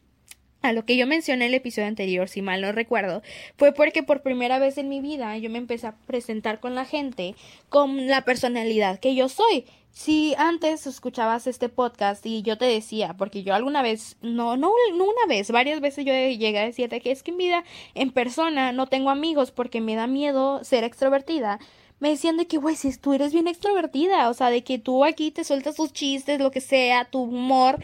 A 0.60 0.74
lo 0.74 0.84
que 0.84 0.98
yo 0.98 1.06
mencioné 1.06 1.46
en 1.46 1.50
el 1.50 1.54
episodio 1.54 1.88
anterior, 1.88 2.28
si 2.28 2.42
mal 2.42 2.60
no 2.60 2.72
recuerdo, 2.72 3.22
fue 3.56 3.72
porque 3.72 4.02
por 4.02 4.20
primera 4.20 4.58
vez 4.58 4.76
en 4.76 4.90
mi 4.90 5.00
vida 5.00 5.36
yo 5.38 5.48
me 5.48 5.58
empecé 5.58 5.86
a 5.86 5.96
presentar 6.06 6.60
con 6.60 6.74
la 6.74 6.84
gente 6.84 7.34
con 7.70 8.06
la 8.06 8.22
personalidad 8.26 8.98
que 8.98 9.14
yo 9.14 9.30
soy. 9.30 9.64
Si 9.94 10.34
antes 10.38 10.88
escuchabas 10.88 11.46
este 11.46 11.68
podcast 11.68 12.26
y 12.26 12.42
yo 12.42 12.58
te 12.58 12.64
decía, 12.64 13.14
porque 13.16 13.44
yo 13.44 13.54
alguna 13.54 13.80
vez, 13.80 14.16
no, 14.22 14.56
no, 14.56 14.72
no 14.92 15.04
una 15.04 15.26
vez, 15.28 15.52
varias 15.52 15.80
veces 15.80 16.04
yo 16.04 16.12
llegué 16.12 16.58
a 16.58 16.64
decirte 16.64 17.00
que 17.00 17.12
es 17.12 17.22
que 17.22 17.30
en 17.30 17.36
vida, 17.36 17.64
en 17.94 18.10
persona, 18.10 18.72
no 18.72 18.88
tengo 18.88 19.10
amigos 19.10 19.52
porque 19.52 19.80
me 19.80 19.94
da 19.94 20.08
miedo 20.08 20.64
ser 20.64 20.82
extrovertida. 20.82 21.60
Me 22.00 22.08
decían 22.08 22.36
de 22.36 22.48
que, 22.48 22.58
güey, 22.58 22.74
si 22.74 22.96
tú 22.98 23.12
eres 23.12 23.32
bien 23.32 23.46
extrovertida, 23.46 24.28
o 24.30 24.34
sea, 24.34 24.50
de 24.50 24.64
que 24.64 24.80
tú 24.80 25.04
aquí 25.04 25.30
te 25.30 25.44
sueltas 25.44 25.76
tus 25.76 25.92
chistes, 25.92 26.40
lo 26.40 26.50
que 26.50 26.60
sea, 26.60 27.04
tu 27.04 27.22
humor, 27.22 27.78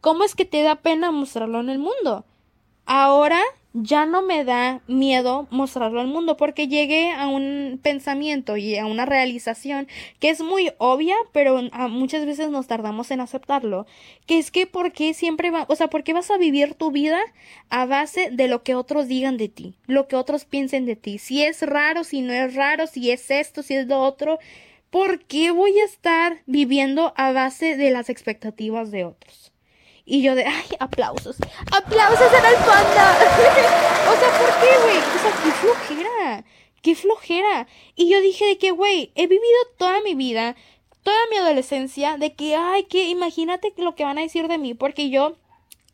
¿cómo 0.00 0.22
es 0.22 0.36
que 0.36 0.44
te 0.44 0.62
da 0.62 0.76
pena 0.76 1.10
mostrarlo 1.10 1.58
en 1.58 1.70
el 1.70 1.80
mundo? 1.80 2.24
Ahora 2.84 3.40
ya 3.78 4.06
no 4.06 4.22
me 4.22 4.42
da 4.44 4.80
miedo 4.86 5.46
mostrarlo 5.50 6.00
al 6.00 6.06
mundo 6.06 6.38
porque 6.38 6.66
llegué 6.66 7.12
a 7.12 7.28
un 7.28 7.78
pensamiento 7.82 8.56
y 8.56 8.76
a 8.78 8.86
una 8.86 9.04
realización 9.04 9.86
que 10.18 10.30
es 10.30 10.40
muy 10.40 10.72
obvia, 10.78 11.14
pero 11.32 11.60
muchas 11.90 12.24
veces 12.24 12.48
nos 12.48 12.66
tardamos 12.66 13.10
en 13.10 13.20
aceptarlo, 13.20 13.86
que 14.24 14.38
es 14.38 14.50
que 14.50 14.66
por 14.66 14.92
qué 14.92 15.12
siempre 15.12 15.50
va, 15.50 15.66
o 15.68 15.76
sea, 15.76 15.88
por 15.88 16.04
qué 16.04 16.14
vas 16.14 16.30
a 16.30 16.38
vivir 16.38 16.72
tu 16.74 16.90
vida 16.90 17.20
a 17.68 17.84
base 17.84 18.30
de 18.30 18.48
lo 18.48 18.62
que 18.62 18.74
otros 18.74 19.08
digan 19.08 19.36
de 19.36 19.48
ti, 19.48 19.74
lo 19.86 20.08
que 20.08 20.16
otros 20.16 20.46
piensen 20.46 20.86
de 20.86 20.96
ti, 20.96 21.18
si 21.18 21.42
es 21.42 21.60
raro, 21.60 22.02
si 22.02 22.22
no 22.22 22.32
es 22.32 22.54
raro, 22.54 22.86
si 22.86 23.10
es 23.10 23.30
esto, 23.30 23.62
si 23.62 23.74
es 23.74 23.86
lo 23.86 24.00
otro, 24.00 24.38
¿por 24.88 25.22
qué 25.26 25.50
voy 25.50 25.78
a 25.80 25.84
estar 25.84 26.38
viviendo 26.46 27.12
a 27.16 27.32
base 27.32 27.76
de 27.76 27.90
las 27.90 28.08
expectativas 28.08 28.90
de 28.90 29.04
otros? 29.04 29.52
Y 30.08 30.22
yo 30.22 30.36
de, 30.36 30.44
ay, 30.44 30.64
aplausos. 30.78 31.36
Aplausos 31.72 32.32
en 32.32 32.44
el 32.46 32.56
fondo. 32.56 33.02
o 34.12 34.16
sea, 34.16 34.38
¿por 34.38 34.60
qué, 34.60 34.78
güey? 34.82 34.98
O 34.98 35.18
sea, 35.18 35.32
qué 35.42 35.50
flojera. 35.50 36.44
Qué 36.80 36.94
flojera. 36.94 37.66
Y 37.96 38.08
yo 38.08 38.20
dije 38.20 38.46
de 38.46 38.56
que, 38.56 38.70
güey, 38.70 39.10
he 39.16 39.26
vivido 39.26 39.58
toda 39.76 40.00
mi 40.02 40.14
vida, 40.14 40.54
toda 41.02 41.16
mi 41.28 41.38
adolescencia, 41.38 42.18
de 42.18 42.34
que, 42.34 42.54
ay, 42.54 42.84
que 42.84 43.08
imagínate 43.08 43.74
lo 43.78 43.96
que 43.96 44.04
van 44.04 44.18
a 44.18 44.22
decir 44.22 44.46
de 44.46 44.58
mí, 44.58 44.74
porque 44.74 45.10
yo 45.10 45.36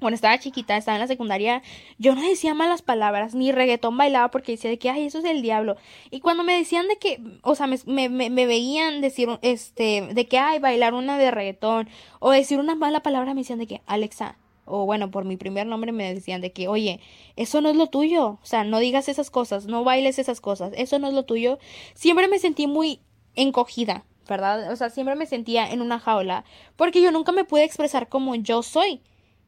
cuando 0.02 0.16
estaba 0.16 0.38
chiquita, 0.38 0.76
estaba 0.76 0.97
en 0.97 1.00
la 1.00 1.06
secundaria, 1.06 1.62
yo 1.99 2.14
no 2.14 2.23
decía 2.23 2.52
malas 2.52 2.82
palabras, 2.82 3.35
ni 3.35 3.52
reggaetón 3.52 3.97
bailaba 3.97 4.30
porque 4.30 4.52
decía 4.52 4.71
de 4.71 4.78
que, 4.78 4.90
ay, 4.90 5.06
eso 5.06 5.18
es 5.18 5.25
el 5.25 5.40
diablo. 5.40 5.76
Y 6.11 6.21
cuando 6.21 6.44
me 6.44 6.56
decían 6.56 6.88
de 6.88 6.97
que, 6.97 7.21
o 7.42 7.54
sea, 7.54 7.66
me, 7.66 7.78
me, 7.87 8.28
me 8.28 8.47
veían 8.47 9.00
decir, 9.00 9.28
este, 9.40 10.09
de 10.12 10.26
que, 10.26 10.38
ay, 10.38 10.59
bailar 10.59 10.94
una 10.94 11.16
de 11.16 11.30
reggaetón, 11.30 11.88
o 12.21 12.30
decir 12.30 12.59
una 12.59 12.75
mala 12.75 13.00
palabra, 13.02 13.32
me 13.32 13.40
decían 13.40 13.59
de 13.59 13.66
que, 13.66 13.80
Alexa, 13.87 14.37
o 14.64 14.87
bueno, 14.87 15.11
por 15.11 15.25
mi 15.25 15.37
primer 15.37 15.66
nombre 15.66 15.92
me 15.92 16.14
decían 16.14 16.40
de 16.40 16.52
que, 16.52 16.68
oye, 16.68 17.00
eso 17.37 17.61
no 17.61 17.68
es 17.68 17.76
lo 17.76 17.88
tuyo, 17.88 18.38
o 18.42 18.47
sea, 18.47 18.64
no 18.64 18.78
digas 18.78 19.09
esas 19.09 19.30
cosas, 19.30 19.66
no 19.66 19.85
bailes 19.85 20.18
esas 20.18 20.40
cosas, 20.40 20.73
eso 20.76 20.99
no 20.99 21.09
es 21.09 21.14
lo 21.14 21.25
tuyo. 21.25 21.59
Siempre 21.94 22.28
me 22.28 22.38
sentí 22.38 22.66
muy 22.66 23.00
encogida, 23.35 24.04
¿verdad? 24.28 24.73
O 24.73 24.76
sea, 24.76 24.90
siempre 24.90 25.16
me 25.16 25.26
sentía 25.26 25.71
en 25.71 25.82
una 25.82 25.99
jaula, 25.99 26.44
porque 26.76 27.02
yo 27.02 27.11
nunca 27.11 27.32
me 27.32 27.44
pude 27.44 27.64
expresar 27.64 28.09
como 28.09 28.35
yo 28.35 28.62
soy. 28.62 29.00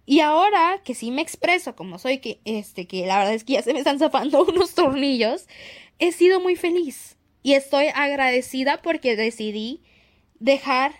Y 0.06 0.20
ahora 0.20 0.80
que 0.84 0.94
sí 0.94 1.10
me 1.10 1.22
expreso 1.22 1.74
como 1.76 1.98
soy, 1.98 2.18
que 2.18 2.40
este, 2.44 2.86
que 2.86 3.06
la 3.06 3.18
verdad 3.18 3.34
es 3.34 3.44
que 3.44 3.54
ya 3.54 3.62
se 3.62 3.72
me 3.72 3.78
están 3.78 3.98
zafando 3.98 4.44
unos 4.48 4.74
tornillos, 4.74 5.46
he 5.98 6.12
sido 6.12 6.40
muy 6.40 6.56
feliz. 6.56 7.16
Y 7.42 7.54
estoy 7.54 7.86
agradecida 7.94 8.80
porque 8.82 9.16
decidí 9.16 9.82
dejar 10.40 10.94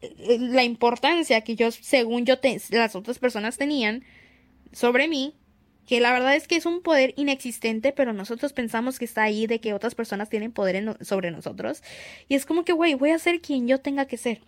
eh, 0.00 0.38
la 0.38 0.64
importancia 0.64 1.40
que 1.42 1.56
yo, 1.56 1.70
según 1.70 2.24
yo, 2.26 2.36
las 2.70 2.96
otras 2.96 3.18
personas 3.18 3.56
tenían 3.56 4.04
sobre 4.72 5.08
mí, 5.08 5.34
que 5.86 6.00
la 6.00 6.12
verdad 6.12 6.34
es 6.34 6.48
que 6.48 6.56
es 6.56 6.66
un 6.66 6.82
poder 6.82 7.14
inexistente, 7.16 7.92
pero 7.92 8.12
nosotros 8.12 8.52
pensamos 8.52 8.98
que 8.98 9.04
está 9.04 9.22
ahí 9.22 9.46
de 9.46 9.60
que 9.60 9.72
otras 9.72 9.94
personas 9.94 10.28
tienen 10.28 10.52
poder 10.52 10.96
sobre 11.04 11.30
nosotros. 11.30 11.82
Y 12.28 12.34
es 12.34 12.44
como 12.44 12.64
que, 12.64 12.72
güey, 12.72 12.94
voy 12.94 13.10
a 13.10 13.18
ser 13.18 13.40
quien 13.40 13.68
yo 13.68 13.80
tenga 13.80 14.06
que 14.06 14.16
ser 14.16 14.40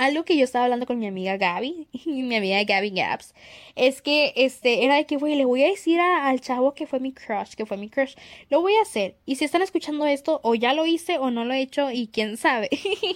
algo 0.00 0.24
que 0.24 0.34
yo 0.34 0.44
estaba 0.44 0.64
hablando 0.64 0.86
con 0.86 0.98
mi 0.98 1.06
amiga 1.06 1.36
Gaby, 1.36 1.86
mi 2.06 2.34
amiga 2.34 2.64
Gaby 2.64 2.90
Gaps, 2.90 3.34
es 3.76 4.00
que 4.00 4.32
este 4.34 4.84
era 4.84 4.96
de 4.96 5.04
que, 5.04 5.18
güey, 5.18 5.34
le 5.34 5.44
voy 5.44 5.62
a 5.62 5.68
decir 5.68 6.00
al 6.00 6.40
chavo 6.40 6.72
que 6.72 6.86
fue 6.86 7.00
mi 7.00 7.12
crush, 7.12 7.52
que 7.54 7.66
fue 7.66 7.76
mi 7.76 7.90
crush, 7.90 8.14
lo 8.48 8.62
voy 8.62 8.74
a 8.76 8.82
hacer. 8.82 9.16
Y 9.26 9.36
si 9.36 9.44
están 9.44 9.60
escuchando 9.60 10.06
esto, 10.06 10.40
o 10.42 10.54
ya 10.54 10.72
lo 10.72 10.86
hice 10.86 11.18
o 11.18 11.30
no 11.30 11.44
lo 11.44 11.52
he 11.52 11.60
hecho, 11.60 11.90
y 11.90 12.06
quién 12.06 12.38
sabe. 12.38 12.70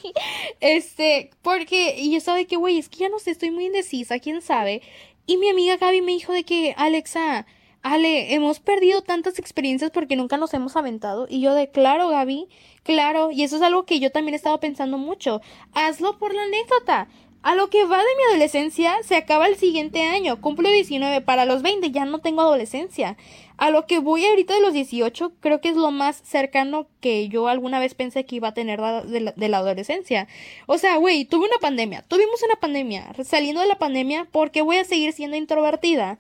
este, 0.61 1.31
porque, 1.41 1.97
y 1.97 2.11
yo 2.11 2.19
estaba 2.19 2.37
de 2.37 2.47
que, 2.47 2.57
güey, 2.57 2.79
es 2.79 2.91
que 2.91 2.99
ya 2.99 3.09
no 3.09 3.19
sé, 3.19 3.31
estoy 3.31 3.51
muy 3.51 3.65
indecisa, 3.65 4.19
quién 4.19 4.43
sabe. 4.43 4.83
Y 5.27 5.39
mi 5.39 5.49
amiga 5.49 5.79
Gaby 5.79 6.03
me 6.03 6.13
dijo 6.13 6.35
de 6.35 6.45
que, 6.45 6.75
Alexa, 6.77 7.47
Ale, 7.85 8.33
hemos 8.33 8.61
perdido 8.61 9.03
tantas 9.03 9.39
experiencias 9.39 9.91
porque 9.91 10.17
nunca 10.17 10.39
nos 10.39 10.55
hemos 10.55 10.75
aventado. 10.75 11.27
Y 11.29 11.43
yo 11.43 11.53
de, 11.53 11.71
claro, 11.71 12.09
Gaby, 12.09 12.49
claro. 12.83 13.31
Y 13.31 13.43
eso 13.43 13.57
es 13.57 13.63
algo 13.63 13.85
que 13.85 14.01
yo 14.01 14.11
también 14.11 14.33
he 14.33 14.37
estado 14.37 14.59
pensando 14.59 14.97
mucho. 14.97 15.43
Hazlo 15.75 16.17
por 16.17 16.33
la 16.33 16.45
anécdota. 16.45 17.09
A 17.43 17.55
lo 17.55 17.69
que 17.69 17.85
va 17.85 17.99
de 17.99 18.17
mi 18.17 18.23
adolescencia, 18.31 18.95
se 19.03 19.17
acaba 19.17 19.49
el 19.49 19.57
siguiente 19.57 20.01
año. 20.01 20.41
Cumplo 20.41 20.71
19. 20.71 21.21
Para 21.21 21.45
los 21.45 21.61
20 21.61 21.91
ya 21.91 22.07
no 22.07 22.21
tengo 22.21 22.41
adolescencia. 22.41 23.19
A 23.59 23.69
lo 23.69 23.87
que 23.87 23.99
voy 23.99 24.25
ahorita 24.25 24.55
de 24.55 24.63
los 24.63 24.73
18, 24.73 25.35
creo 25.41 25.61
que 25.61 25.69
es 25.69 25.77
lo 25.77 25.91
más 25.91 26.17
cercano 26.25 26.87
que 27.01 27.29
yo 27.29 27.49
alguna 27.49 27.81
vez 27.81 27.93
pensé 27.93 28.25
que 28.25 28.37
iba 28.37 28.49
a 28.49 28.55
tener 28.55 28.81
de 28.81 29.21
la, 29.21 29.33
de 29.33 29.49
la 29.51 29.59
adolescencia. 29.59 30.27
O 30.65 30.79
sea, 30.79 30.97
güey, 30.97 31.27
tuve 31.27 31.49
una 31.49 31.59
pandemia. 31.61 32.01
Tuvimos 32.09 32.43
una 32.45 32.57
pandemia. 32.57 33.13
Saliendo 33.25 33.61
de 33.61 33.67
la 33.67 33.77
pandemia, 33.79 34.27
porque 34.33 34.63
voy 34.63 34.79
a 34.79 34.85
seguir 34.85 35.13
siendo 35.13 35.37
introvertida 35.37 36.19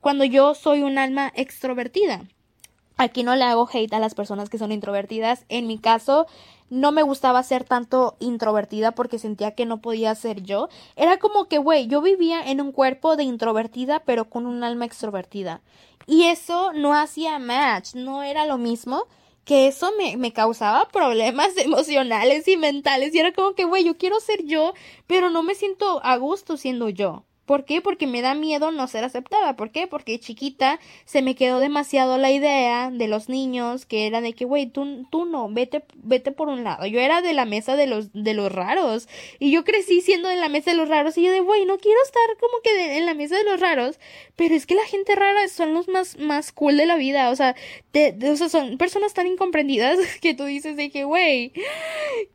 cuando 0.00 0.24
yo 0.24 0.54
soy 0.54 0.82
un 0.82 0.98
alma 0.98 1.32
extrovertida. 1.34 2.24
Aquí 2.96 3.22
no 3.22 3.34
le 3.34 3.44
hago 3.44 3.68
hate 3.72 3.94
a 3.94 3.98
las 3.98 4.14
personas 4.14 4.50
que 4.50 4.58
son 4.58 4.72
introvertidas. 4.72 5.46
En 5.48 5.66
mi 5.66 5.78
caso, 5.78 6.26
no 6.68 6.92
me 6.92 7.02
gustaba 7.02 7.42
ser 7.42 7.64
tanto 7.64 8.16
introvertida 8.20 8.92
porque 8.92 9.18
sentía 9.18 9.54
que 9.54 9.64
no 9.64 9.80
podía 9.80 10.14
ser 10.14 10.42
yo. 10.42 10.68
Era 10.96 11.18
como 11.18 11.46
que, 11.46 11.58
güey, 11.58 11.86
yo 11.86 12.02
vivía 12.02 12.42
en 12.50 12.60
un 12.60 12.72
cuerpo 12.72 13.16
de 13.16 13.24
introvertida, 13.24 14.00
pero 14.00 14.28
con 14.28 14.46
un 14.46 14.64
alma 14.64 14.84
extrovertida. 14.84 15.62
Y 16.06 16.24
eso 16.24 16.72
no 16.74 16.94
hacía 16.94 17.38
match, 17.38 17.94
no 17.94 18.22
era 18.22 18.44
lo 18.46 18.58
mismo 18.58 19.06
que 19.44 19.66
eso 19.66 19.90
me, 19.96 20.16
me, 20.16 20.32
causaba 20.32 20.86
problemas 20.88 21.56
emocionales 21.56 22.46
y 22.48 22.56
mentales. 22.56 23.14
Y 23.14 23.18
era 23.18 23.32
como 23.32 23.54
que, 23.54 23.64
güey, 23.64 23.84
yo 23.84 23.96
quiero 23.96 24.20
ser 24.20 24.44
yo, 24.44 24.74
pero 25.06 25.30
no 25.30 25.42
me 25.42 25.54
siento 25.54 26.00
a 26.04 26.16
gusto 26.18 26.56
siendo 26.56 26.88
yo. 26.88 27.24
¿Por 27.50 27.64
qué? 27.64 27.80
Porque 27.80 28.06
me 28.06 28.22
da 28.22 28.36
miedo 28.36 28.70
no 28.70 28.86
ser 28.86 29.02
aceptada. 29.02 29.56
¿Por 29.56 29.72
qué? 29.72 29.88
Porque 29.88 30.20
chiquita 30.20 30.78
se 31.04 31.20
me 31.20 31.34
quedó 31.34 31.58
demasiado 31.58 32.16
la 32.16 32.30
idea 32.30 32.92
de 32.92 33.08
los 33.08 33.28
niños 33.28 33.86
que 33.86 34.06
era 34.06 34.20
de 34.20 34.34
que, 34.34 34.44
güey, 34.44 34.66
tú, 34.66 35.04
tú 35.10 35.24
no, 35.24 35.48
vete, 35.50 35.82
vete 35.96 36.30
por 36.30 36.48
un 36.48 36.62
lado. 36.62 36.86
Yo 36.86 37.00
era 37.00 37.22
de 37.22 37.32
la 37.32 37.46
mesa 37.46 37.74
de 37.74 37.88
los, 37.88 38.12
de 38.12 38.34
los 38.34 38.52
raros. 38.52 39.08
Y 39.40 39.50
yo 39.50 39.64
crecí 39.64 40.00
siendo 40.00 40.28
de 40.28 40.36
la 40.36 40.48
mesa 40.48 40.70
de 40.70 40.76
los 40.76 40.88
raros. 40.88 41.18
Y 41.18 41.24
yo 41.24 41.32
de, 41.32 41.40
güey, 41.40 41.64
no 41.64 41.78
quiero 41.78 41.98
estar 42.04 42.22
como 42.38 42.62
que 42.62 42.98
en 42.98 43.04
la 43.04 43.14
mesa 43.14 43.36
de 43.36 43.42
los 43.42 43.58
raros. 43.58 43.98
Pero 44.36 44.54
es 44.54 44.64
que 44.64 44.76
la 44.76 44.84
gente 44.84 45.16
rara 45.16 45.48
son 45.48 45.74
los 45.74 45.88
más, 45.88 46.18
más 46.18 46.52
cool 46.52 46.76
de 46.76 46.86
la 46.86 46.94
vida. 46.94 47.30
O 47.30 47.34
sea, 47.34 47.56
o 47.92 48.36
sea, 48.36 48.48
son 48.48 48.78
personas 48.78 49.12
tan 49.12 49.26
incomprendidas 49.26 49.98
que 50.20 50.34
tú 50.34 50.44
dices 50.44 50.76
de 50.76 50.92
que, 50.92 51.02
güey, 51.02 51.52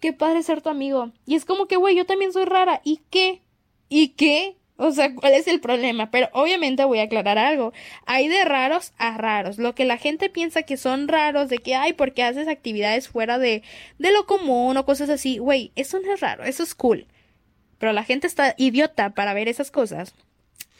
qué 0.01 0.11
padre 0.11 0.43
ser 0.43 0.61
tu 0.61 0.67
amigo. 0.67 1.13
Y 1.25 1.35
es 1.35 1.45
como 1.45 1.67
que, 1.67 1.77
güey, 1.77 1.95
yo 1.95 2.05
también 2.05 2.33
soy 2.33 2.43
rara. 2.43 2.81
¿Y 2.83 2.99
qué? 3.09 3.43
¿Y 3.87 4.09
qué? 4.09 4.57
O 4.77 4.91
sea, 4.91 5.15
¿cuál 5.15 5.33
es 5.33 5.47
el 5.47 5.61
problema? 5.61 6.11
Pero 6.11 6.29
obviamente 6.33 6.83
voy 6.83 6.99
a 6.99 7.03
aclarar 7.03 7.37
algo. 7.37 7.71
Hay 8.05 8.27
de 8.27 8.43
raros 8.43 8.91
a 8.97 9.17
raros. 9.17 9.57
Lo 9.57 9.73
que 9.73 9.85
la 9.85 9.97
gente 9.97 10.29
piensa 10.29 10.63
que 10.63 10.75
son 10.75 11.07
raros, 11.07 11.49
de 11.49 11.59
que 11.59 11.75
hay 11.75 11.93
porque 11.93 12.23
haces 12.23 12.47
actividades 12.47 13.07
fuera 13.07 13.39
de, 13.39 13.63
de 13.99 14.11
lo 14.11 14.25
común 14.25 14.75
o 14.75 14.85
cosas 14.85 15.09
así. 15.09 15.37
Güey, 15.37 15.71
eso 15.75 15.99
no 15.99 16.13
es 16.13 16.19
raro, 16.19 16.43
eso 16.43 16.63
es 16.63 16.75
cool. 16.75 17.07
Pero 17.77 17.93
la 17.93 18.03
gente 18.03 18.27
está 18.27 18.53
idiota 18.57 19.11
para 19.11 19.33
ver 19.33 19.47
esas 19.47 19.71
cosas. 19.71 20.13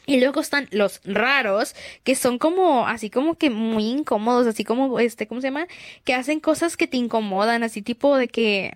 Y 0.06 0.20
luego 0.20 0.40
están 0.40 0.68
los 0.70 1.00
raros, 1.04 1.74
que 2.04 2.14
son 2.14 2.38
como, 2.38 2.86
así 2.86 3.10
como 3.10 3.34
que 3.34 3.50
muy 3.50 3.86
incómodos, 3.86 4.46
así 4.46 4.62
como, 4.62 5.00
este, 5.00 5.26
¿cómo 5.26 5.40
se 5.40 5.48
llama? 5.48 5.66
Que 6.04 6.14
hacen 6.14 6.38
cosas 6.38 6.76
que 6.76 6.86
te 6.86 6.96
incomodan, 6.96 7.64
así 7.64 7.82
tipo 7.82 8.16
de 8.16 8.28
que, 8.28 8.72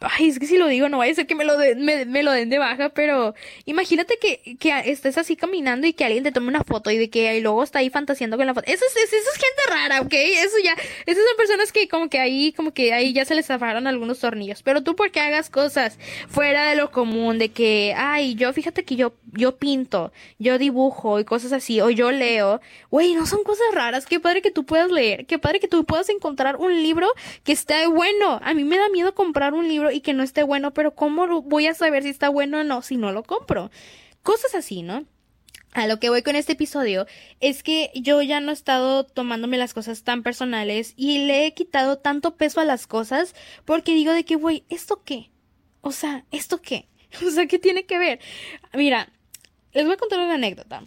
Ay, 0.00 0.28
es 0.28 0.38
que 0.38 0.46
si 0.46 0.56
lo 0.56 0.66
digo 0.66 0.88
no 0.88 0.98
vaya 0.98 1.12
a 1.12 1.14
ser 1.14 1.26
que 1.26 1.34
me 1.34 1.44
lo, 1.44 1.58
me, 1.58 2.22
lo 2.22 2.32
den 2.32 2.48
de 2.48 2.58
baja, 2.58 2.88
pero 2.88 3.34
imagínate 3.66 4.18
que, 4.18 4.40
estés 4.86 5.18
así 5.18 5.36
caminando 5.36 5.86
y 5.86 5.92
que 5.92 6.04
alguien 6.04 6.24
te 6.24 6.32
tome 6.32 6.48
una 6.48 6.64
foto 6.64 6.90
y 6.90 6.96
de 6.96 7.10
que 7.10 7.36
y 7.36 7.40
luego 7.40 7.62
está 7.62 7.80
ahí 7.80 7.90
fantaseando 7.90 8.36
con 8.36 8.46
la 8.46 8.54
foto. 8.54 8.66
Eso 8.70 8.84
es, 8.84 8.96
eso 8.96 9.16
es 9.16 9.38
gente 9.38 9.62
rara, 9.68 10.00
¿ok? 10.00 10.12
Eso 10.12 10.56
ya, 10.62 10.74
esas 11.06 11.24
son 11.24 11.36
personas 11.36 11.72
que 11.72 11.88
como 11.88 12.08
que 12.08 12.18
ahí, 12.18 12.52
como 12.52 12.72
que 12.72 12.92
ahí 12.92 13.12
ya 13.12 13.24
se 13.24 13.34
les 13.34 13.46
zafaron 13.46 13.86
algunos 13.86 14.20
tornillos. 14.20 14.62
Pero 14.62 14.82
tú 14.82 14.96
porque 14.96 15.20
hagas 15.20 15.50
cosas 15.50 15.98
fuera 16.28 16.68
de 16.70 16.76
lo 16.76 16.90
común, 16.90 17.38
de 17.38 17.50
que, 17.50 17.94
ay, 17.96 18.34
yo 18.34 18.52
fíjate 18.52 18.84
que 18.84 18.96
yo, 18.96 19.12
yo 19.32 19.56
pinto, 19.56 20.12
yo 20.38 20.58
dibujo 20.58 21.20
y 21.20 21.24
cosas 21.24 21.52
así, 21.52 21.80
o 21.80 21.90
yo 21.90 22.10
leo, 22.10 22.60
güey, 22.90 23.14
no 23.14 23.26
son 23.26 23.44
cosas 23.44 23.66
raras. 23.72 24.06
Qué 24.06 24.20
padre 24.20 24.42
que 24.42 24.50
tú 24.50 24.64
puedas 24.64 24.90
leer, 24.90 25.26
qué 25.26 25.38
padre 25.38 25.60
que 25.60 25.68
tú 25.68 25.84
puedas 25.84 26.08
encontrar 26.08 26.56
un 26.56 26.82
libro 26.82 27.12
que 27.44 27.52
esté 27.52 27.86
bueno. 27.86 28.40
A 28.42 28.54
mí 28.54 28.64
me 28.64 28.78
da 28.78 28.88
miedo 28.88 29.14
comprar 29.14 29.54
un 29.54 29.68
libro 29.68 29.89
y 29.90 30.00
que 30.00 30.14
no 30.14 30.22
esté 30.22 30.42
bueno, 30.42 30.72
pero 30.72 30.94
¿cómo 30.94 31.42
voy 31.42 31.66
a 31.66 31.74
saber 31.74 32.02
si 32.02 32.08
está 32.10 32.28
bueno 32.28 32.60
o 32.60 32.64
no 32.64 32.82
si 32.82 32.96
no 32.96 33.12
lo 33.12 33.22
compro? 33.22 33.70
Cosas 34.22 34.54
así, 34.54 34.82
¿no? 34.82 35.06
A 35.72 35.86
lo 35.86 36.00
que 36.00 36.10
voy 36.10 36.22
con 36.22 36.34
este 36.34 36.52
episodio 36.52 37.06
es 37.38 37.62
que 37.62 37.92
yo 37.94 38.20
ya 38.22 38.40
no 38.40 38.50
he 38.50 38.54
estado 38.54 39.04
tomándome 39.04 39.56
las 39.56 39.72
cosas 39.72 40.02
tan 40.02 40.24
personales 40.24 40.94
y 40.96 41.18
le 41.26 41.46
he 41.46 41.54
quitado 41.54 41.98
tanto 41.98 42.36
peso 42.36 42.60
a 42.60 42.64
las 42.64 42.88
cosas 42.88 43.36
porque 43.64 43.94
digo 43.94 44.12
de 44.12 44.24
que, 44.24 44.34
güey, 44.34 44.64
¿esto 44.68 45.02
qué? 45.04 45.30
O 45.80 45.92
sea, 45.92 46.24
¿esto 46.30 46.60
qué? 46.60 46.88
O 47.26 47.30
sea, 47.30 47.46
¿qué 47.46 47.58
tiene 47.58 47.86
que 47.86 47.98
ver? 47.98 48.20
Mira, 48.72 49.12
les 49.72 49.84
voy 49.84 49.94
a 49.94 49.98
contar 49.98 50.20
una 50.20 50.34
anécdota. 50.34 50.84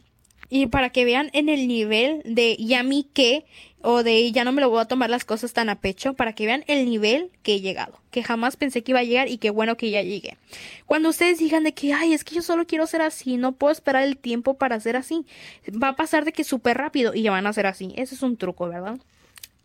Y 0.50 0.68
para 0.68 0.92
que 0.92 1.06
vean 1.06 1.30
en 1.34 1.50
el 1.50 1.68
nivel 1.68 2.22
de 2.26 2.56
¿y 2.60 2.74
a 2.76 2.84
mí 2.84 3.10
qué? 3.14 3.46
O 3.84 4.02
de 4.02 4.32
ya 4.32 4.44
no 4.44 4.52
me 4.52 4.62
lo 4.62 4.70
voy 4.70 4.82
a 4.82 4.86
tomar 4.86 5.10
las 5.10 5.26
cosas 5.26 5.54
tan 5.54 5.70
a 5.70 5.76
pecho, 5.76 6.14
para 6.14 6.34
que 6.34 6.46
vean 6.46 6.64
el 6.68 6.90
nivel 6.90 7.30
que 7.44 7.56
he 7.56 7.62
llegado, 7.62 8.00
que 8.10 8.24
jamás 8.24 8.56
pensé 8.56 8.82
que 8.82 8.94
iba 8.94 9.00
a 9.00 9.04
llegar 9.04 9.28
y 9.28 9.38
qué 9.38 9.52
bueno 9.52 9.78
que 9.78 9.92
ya 9.92 10.02
llegué. 10.02 10.38
Cuando 10.86 11.10
ustedes 11.10 11.38
digan 11.38 11.64
de 11.64 11.74
que, 11.74 11.94
ay, 11.94 12.14
es 12.14 12.24
que 12.24 12.36
yo 12.36 12.42
solo 12.42 12.66
quiero 12.66 12.88
ser 12.88 13.02
así, 13.02 13.38
no 13.38 13.52
puedo 13.52 13.72
esperar 13.72 14.04
el 14.04 14.18
tiempo 14.18 14.56
para 14.56 14.80
ser 14.80 14.96
así, 14.96 15.26
va 15.72 15.90
a 15.90 15.96
pasar 15.96 16.26
de 16.26 16.32
que 16.32 16.44
súper 16.44 16.78
rápido 16.78 17.14
y 17.14 17.24
ya 17.24 17.32
van 17.32 17.46
a 17.46 17.54
ser 17.54 17.68
así. 17.68 17.94
Ese 17.98 18.16
es 18.16 18.24
un 18.24 18.38
truco, 18.38 18.70
¿verdad? 18.70 18.98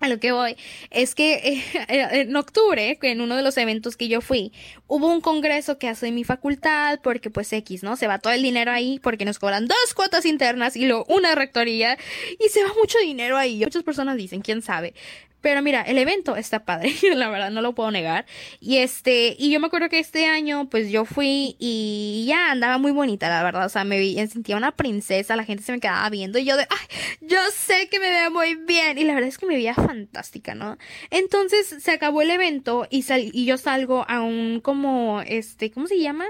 A 0.01 0.09
lo 0.09 0.21
que 0.21 0.33
voy 0.33 0.57
es 0.91 1.15
que 1.15 1.35
eh, 1.89 2.09
en 2.13 2.37
octubre, 2.37 2.99
en 3.03 3.21
uno 3.21 3.37
de 3.37 3.43
los 3.43 3.57
eventos 3.57 3.97
que 3.97 4.09
yo 4.09 4.21
fui, 4.21 4.53
hubo 4.87 5.09
un 5.09 5.21
congreso 5.21 5.79
que 5.79 5.89
hace 5.89 6.13
mi 6.13 6.25
facultad 6.25 7.01
porque 7.03 7.31
pues 7.31 7.53
X, 7.53 7.83
¿no? 7.83 7.97
Se 7.97 8.07
va 8.07 8.19
todo 8.19 8.33
el 8.33 8.43
dinero 8.43 8.71
ahí 8.71 9.01
porque 9.03 9.25
nos 9.25 9.39
cobran 9.39 9.67
dos 9.67 9.95
cuotas 9.95 10.25
internas 10.25 10.77
y 10.77 10.87
luego 10.87 11.05
una 11.09 11.35
rectoría 11.35 11.99
y 12.39 12.49
se 12.49 12.63
va 12.63 12.71
mucho 12.81 12.99
dinero 12.99 13.37
ahí. 13.37 13.61
Muchas 13.61 13.83
personas 13.83 14.17
dicen, 14.17 14.41
quién 14.41 14.63
sabe. 14.63 14.95
Pero 15.41 15.63
mira, 15.63 15.83
el 15.83 15.99
evento 15.99 16.35
está 16.37 16.65
padre, 16.65 16.93
la 17.15 17.29
verdad, 17.29 17.51
no 17.51 17.63
lo 17.63 17.75
puedo 17.75 17.91
negar. 17.91 18.27
Y 18.61 18.79
este, 18.79 19.37
y 19.39 19.51
yo 19.51 19.61
me 19.61 19.69
acuerdo 19.69 19.89
que 19.89 19.99
este 19.99 20.27
año, 20.27 20.69
pues 20.69 20.91
yo 20.91 21.05
fui 21.05 21.57
y 21.59 22.25
ya 22.27 22.51
andaba 22.51 22.79
muy 22.79 22.91
bonita, 22.93 23.29
la 23.29 23.43
verdad. 23.43 23.67
O 23.67 23.69
sea, 23.69 23.85
me, 23.85 23.99
vi, 23.99 24.15
sentía 24.27 24.57
una 24.57 24.73
princesa, 24.73 25.37
la 25.37 25.45
gente 25.45 25.63
se 25.63 25.73
me 25.73 25.81
quedaba 25.81 26.09
viendo 26.11 26.39
y 26.39 26.45
yo 26.45 26.57
de, 26.57 26.67
ay, 26.69 26.99
yo 27.21 27.39
sé 27.55 27.89
que 27.89 28.01
me 28.01 28.11
veo 28.11 28.31
muy 28.31 28.57
bien. 28.57 28.99
Y 28.99 29.05
la 29.05 29.15
verdad 29.15 29.29
es 29.29 29.39
que 29.39 29.47
me 29.47 29.55
veía 29.55 29.75
fantástica, 29.75 30.55
¿no? 30.55 30.77
Entonces 31.11 31.77
se 31.79 31.91
acabó 31.93 32.23
el 32.23 32.31
evento 32.31 32.87
y, 32.91 33.03
sal, 33.03 33.31
y 33.33 33.45
yo 33.45 33.59
salgo 33.59 34.05
a 34.09 34.21
un 34.23 34.61
como, 34.61 35.23
este, 35.23 35.71
¿cómo 35.71 35.87
se 35.87 36.01
llama? 36.01 36.27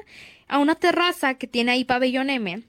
A 0.49 0.59
una 0.59 0.75
terraza 0.75 1.35
que 1.35 1.47
tiene 1.47 1.73
ahí 1.73 1.85
pabellón 1.85 2.31
M 2.31 2.63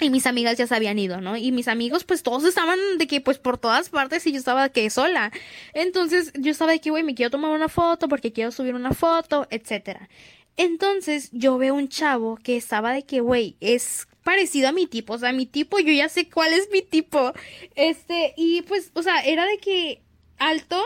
y 0.00 0.10
mis 0.10 0.26
amigas 0.26 0.58
ya 0.58 0.66
se 0.66 0.74
habían 0.74 0.98
ido, 0.98 1.20
¿no? 1.20 1.36
Y 1.36 1.52
mis 1.52 1.68
amigos, 1.68 2.04
pues 2.04 2.22
todos 2.22 2.44
estaban 2.44 2.78
de 2.98 3.06
que, 3.06 3.20
pues 3.20 3.38
por 3.38 3.58
todas 3.58 3.88
partes 3.88 4.26
y 4.26 4.32
yo 4.32 4.38
estaba 4.38 4.68
que 4.68 4.88
sola. 4.90 5.32
Entonces 5.74 6.32
yo 6.34 6.50
estaba 6.50 6.72
de 6.72 6.80
que, 6.80 6.90
güey, 6.90 7.02
me 7.02 7.14
quiero 7.14 7.30
tomar 7.30 7.50
una 7.50 7.68
foto 7.68 8.08
porque 8.08 8.32
quiero 8.32 8.52
subir 8.52 8.74
una 8.74 8.92
foto, 8.92 9.46
etcétera. 9.50 10.08
Entonces 10.56 11.30
yo 11.32 11.58
veo 11.58 11.74
un 11.74 11.88
chavo 11.88 12.36
que 12.36 12.56
estaba 12.56 12.92
de 12.92 13.04
que, 13.04 13.20
güey, 13.20 13.56
es 13.60 14.06
parecido 14.22 14.68
a 14.68 14.72
mi 14.72 14.86
tipo, 14.86 15.14
o 15.14 15.18
sea, 15.18 15.32
mi 15.32 15.46
tipo, 15.46 15.78
yo 15.78 15.92
ya 15.92 16.08
sé 16.08 16.28
cuál 16.28 16.52
es 16.52 16.68
mi 16.72 16.82
tipo. 16.82 17.32
Este, 17.74 18.34
y 18.36 18.62
pues, 18.62 18.90
o 18.94 19.02
sea, 19.02 19.20
era 19.20 19.46
de 19.46 19.58
que 19.58 20.02
alto. 20.38 20.82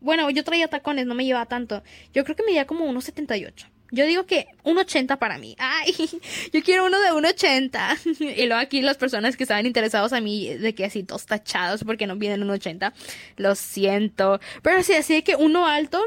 Bueno, 0.00 0.28
yo 0.30 0.42
traía 0.44 0.68
tacones, 0.68 1.06
no 1.06 1.14
me 1.14 1.24
llevaba 1.24 1.46
tanto. 1.46 1.82
Yo 2.12 2.24
creo 2.24 2.36
que 2.36 2.42
me 2.42 2.52
llevaba 2.52 2.66
como 2.66 2.86
unos 2.86 3.04
78. 3.04 3.71
Yo 3.92 4.06
digo 4.06 4.26
que 4.26 4.48
un 4.64 4.78
80 4.78 5.18
para 5.18 5.38
mí. 5.38 5.54
Ay, 5.58 5.94
yo 6.52 6.62
quiero 6.62 6.86
uno 6.86 6.98
de 7.00 7.12
un 7.12 7.24
80. 7.24 7.98
y 8.18 8.46
luego 8.46 8.60
aquí 8.60 8.82
las 8.82 8.96
personas 8.96 9.36
que 9.36 9.44
estaban 9.44 9.66
interesados 9.66 10.12
a 10.12 10.20
mí 10.20 10.48
de 10.48 10.74
que 10.74 10.86
así 10.86 11.02
dos 11.02 11.26
tachados 11.26 11.84
porque 11.84 12.08
no 12.08 12.16
vienen 12.16 12.42
un 12.42 12.50
80. 12.50 12.92
Lo 13.36 13.54
siento. 13.54 14.40
Pero 14.62 14.78
así, 14.78 14.94
así 14.94 15.14
de 15.14 15.22
que 15.22 15.36
uno 15.36 15.66
alto 15.66 16.02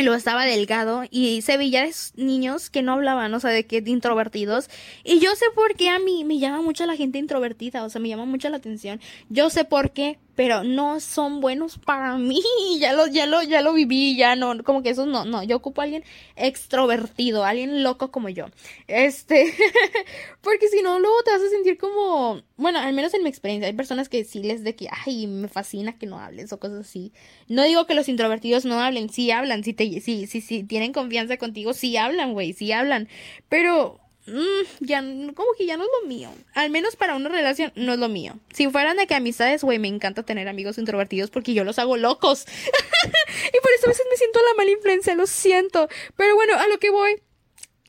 Luego 0.00 0.14
estaba 0.14 0.44
delgado 0.44 1.02
y 1.10 1.42
se 1.42 1.56
veía 1.56 1.82
de 1.82 1.92
niños 2.14 2.70
que 2.70 2.82
no 2.82 2.92
hablaban, 2.92 3.34
o 3.34 3.40
sea, 3.40 3.50
de 3.50 3.66
que 3.66 3.82
introvertidos. 3.84 4.70
Y 5.02 5.18
yo 5.18 5.34
sé 5.34 5.46
por 5.56 5.74
qué 5.74 5.88
a 5.88 5.98
mí 5.98 6.24
me 6.24 6.38
llama 6.38 6.62
mucho 6.62 6.86
la 6.86 6.94
gente 6.94 7.18
introvertida, 7.18 7.82
o 7.82 7.90
sea, 7.90 8.00
me 8.00 8.08
llama 8.08 8.24
mucho 8.24 8.48
la 8.48 8.58
atención. 8.58 9.00
Yo 9.28 9.50
sé 9.50 9.64
por 9.64 9.90
qué, 9.90 10.20
pero 10.38 10.62
no 10.62 11.00
son 11.00 11.40
buenos 11.40 11.78
para 11.78 12.16
mí. 12.16 12.40
Ya 12.78 12.92
lo, 12.92 13.08
ya 13.08 13.26
lo, 13.26 13.42
ya 13.42 13.60
lo 13.60 13.72
viví, 13.72 14.16
ya 14.16 14.36
no, 14.36 14.62
como 14.62 14.84
que 14.84 14.90
eso 14.90 15.04
no, 15.04 15.24
no. 15.24 15.42
Yo 15.42 15.56
ocupo 15.56 15.80
a 15.80 15.84
alguien 15.84 16.04
extrovertido, 16.36 17.44
alguien 17.44 17.82
loco 17.82 18.12
como 18.12 18.28
yo. 18.28 18.46
Este, 18.86 19.52
porque 20.40 20.68
si 20.68 20.80
no, 20.80 21.00
luego 21.00 21.16
te 21.24 21.32
vas 21.32 21.40
a 21.42 21.48
sentir 21.48 21.76
como, 21.76 22.40
bueno, 22.56 22.78
al 22.78 22.92
menos 22.92 23.14
en 23.14 23.24
mi 23.24 23.28
experiencia, 23.28 23.66
hay 23.66 23.72
personas 23.72 24.08
que 24.08 24.22
sí 24.22 24.40
les 24.44 24.62
de 24.62 24.76
que, 24.76 24.88
ay, 25.06 25.26
me 25.26 25.48
fascina 25.48 25.98
que 25.98 26.06
no 26.06 26.20
hables 26.20 26.52
o 26.52 26.60
cosas 26.60 26.86
así. 26.86 27.12
No 27.48 27.64
digo 27.64 27.86
que 27.86 27.94
los 27.94 28.08
introvertidos 28.08 28.64
no 28.64 28.80
hablen, 28.80 29.10
sí 29.10 29.32
hablan, 29.32 29.64
sí 29.64 29.72
te, 29.72 30.00
sí, 30.00 30.28
sí, 30.28 30.40
sí, 30.40 30.62
tienen 30.62 30.92
confianza 30.92 31.36
contigo, 31.36 31.72
sí 31.72 31.96
hablan, 31.96 32.32
güey, 32.32 32.52
sí 32.52 32.70
hablan. 32.70 33.08
Pero 33.48 33.98
Mm, 34.28 34.84
ya, 34.84 35.00
como 35.34 35.52
que 35.56 35.64
ya 35.66 35.76
no 35.76 35.84
es 35.84 35.90
lo 36.02 36.08
mío. 36.08 36.30
Al 36.54 36.70
menos 36.70 36.96
para 36.96 37.16
una 37.16 37.28
relación, 37.28 37.72
no 37.76 37.94
es 37.94 37.98
lo 37.98 38.08
mío. 38.08 38.38
Si 38.52 38.68
fueran 38.68 38.96
de 38.96 39.06
que 39.06 39.14
amistades, 39.14 39.64
güey, 39.64 39.78
me 39.78 39.88
encanta 39.88 40.22
tener 40.22 40.48
amigos 40.48 40.76
introvertidos 40.78 41.30
porque 41.30 41.54
yo 41.54 41.64
los 41.64 41.78
hago 41.78 41.96
locos. 41.96 42.44
y 42.46 43.60
por 43.60 43.72
eso 43.72 43.86
a 43.86 43.88
veces 43.88 44.06
me 44.10 44.16
siento 44.16 44.40
la 44.40 44.54
mala 44.56 44.70
influencia, 44.70 45.14
lo 45.14 45.26
siento. 45.26 45.88
Pero 46.16 46.34
bueno, 46.34 46.54
a 46.58 46.68
lo 46.68 46.78
que 46.78 46.90
voy 46.90 47.22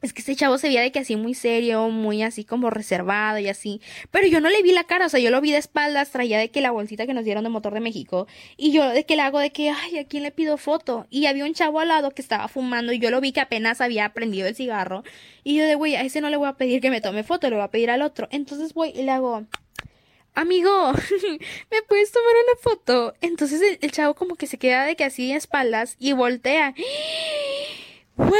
es 0.01 0.13
que 0.13 0.21
este 0.21 0.35
chavo 0.35 0.57
se 0.57 0.67
veía 0.67 0.81
de 0.81 0.91
que 0.91 0.99
así 0.99 1.15
muy 1.15 1.33
serio, 1.33 1.89
muy 1.89 2.23
así 2.23 2.45
como 2.45 2.69
reservado 2.69 3.39
y 3.39 3.47
así. 3.49 3.81
Pero 4.11 4.27
yo 4.27 4.39
no 4.39 4.49
le 4.49 4.61
vi 4.63 4.71
la 4.71 4.85
cara, 4.85 5.07
o 5.07 5.09
sea, 5.09 5.19
yo 5.19 5.29
lo 5.29 5.41
vi 5.41 5.51
de 5.51 5.57
espaldas, 5.57 6.11
traía 6.11 6.39
de 6.39 6.49
que 6.49 6.61
la 6.61 6.71
bolsita 6.71 7.05
que 7.05 7.13
nos 7.13 7.25
dieron 7.25 7.43
de 7.43 7.49
motor 7.49 7.73
de 7.73 7.81
México. 7.81 8.27
Y 8.55 8.71
yo 8.71 8.87
de 8.89 9.05
que 9.05 9.15
le 9.15 9.23
hago 9.23 9.39
de 9.39 9.51
que, 9.51 9.69
ay, 9.69 9.97
¿a 9.97 10.05
quién 10.05 10.23
le 10.23 10.31
pido 10.31 10.57
foto? 10.57 11.05
Y 11.09 11.25
había 11.25 11.45
un 11.45 11.53
chavo 11.53 11.79
al 11.79 11.89
lado 11.89 12.11
que 12.11 12.21
estaba 12.21 12.47
fumando 12.47 12.93
y 12.93 12.99
yo 12.99 13.11
lo 13.11 13.19
vi 13.19 13.33
que 13.33 13.41
apenas 13.41 13.81
había 13.81 14.13
prendido 14.13 14.47
el 14.47 14.55
cigarro. 14.55 15.03
Y 15.43 15.55
yo 15.55 15.65
de, 15.65 15.75
güey, 15.75 15.95
a 15.95 16.01
ese 16.01 16.21
no 16.21 16.29
le 16.29 16.37
voy 16.37 16.47
a 16.47 16.53
pedir 16.53 16.81
que 16.81 16.89
me 16.89 17.01
tome 17.01 17.23
foto, 17.23 17.49
le 17.49 17.57
voy 17.57 17.65
a 17.65 17.71
pedir 17.71 17.89
al 17.89 18.01
otro. 18.01 18.27
Entonces 18.31 18.73
voy 18.73 18.89
y 18.95 19.03
le 19.03 19.11
hago, 19.11 19.45
amigo, 20.33 20.93
¿me 21.71 21.81
puedes 21.87 22.11
tomar 22.11 22.33
una 22.45 22.61
foto? 22.61 23.13
Entonces 23.19 23.61
el, 23.61 23.79
el 23.81 23.91
chavo 23.91 24.13
como 24.13 24.35
que 24.35 24.47
se 24.47 24.57
queda 24.57 24.85
de 24.85 24.95
que 24.95 25.03
así 25.03 25.27
de 25.29 25.35
espaldas 25.35 25.97
y 25.99 26.13
voltea. 26.13 26.73
Güey, 28.19 28.31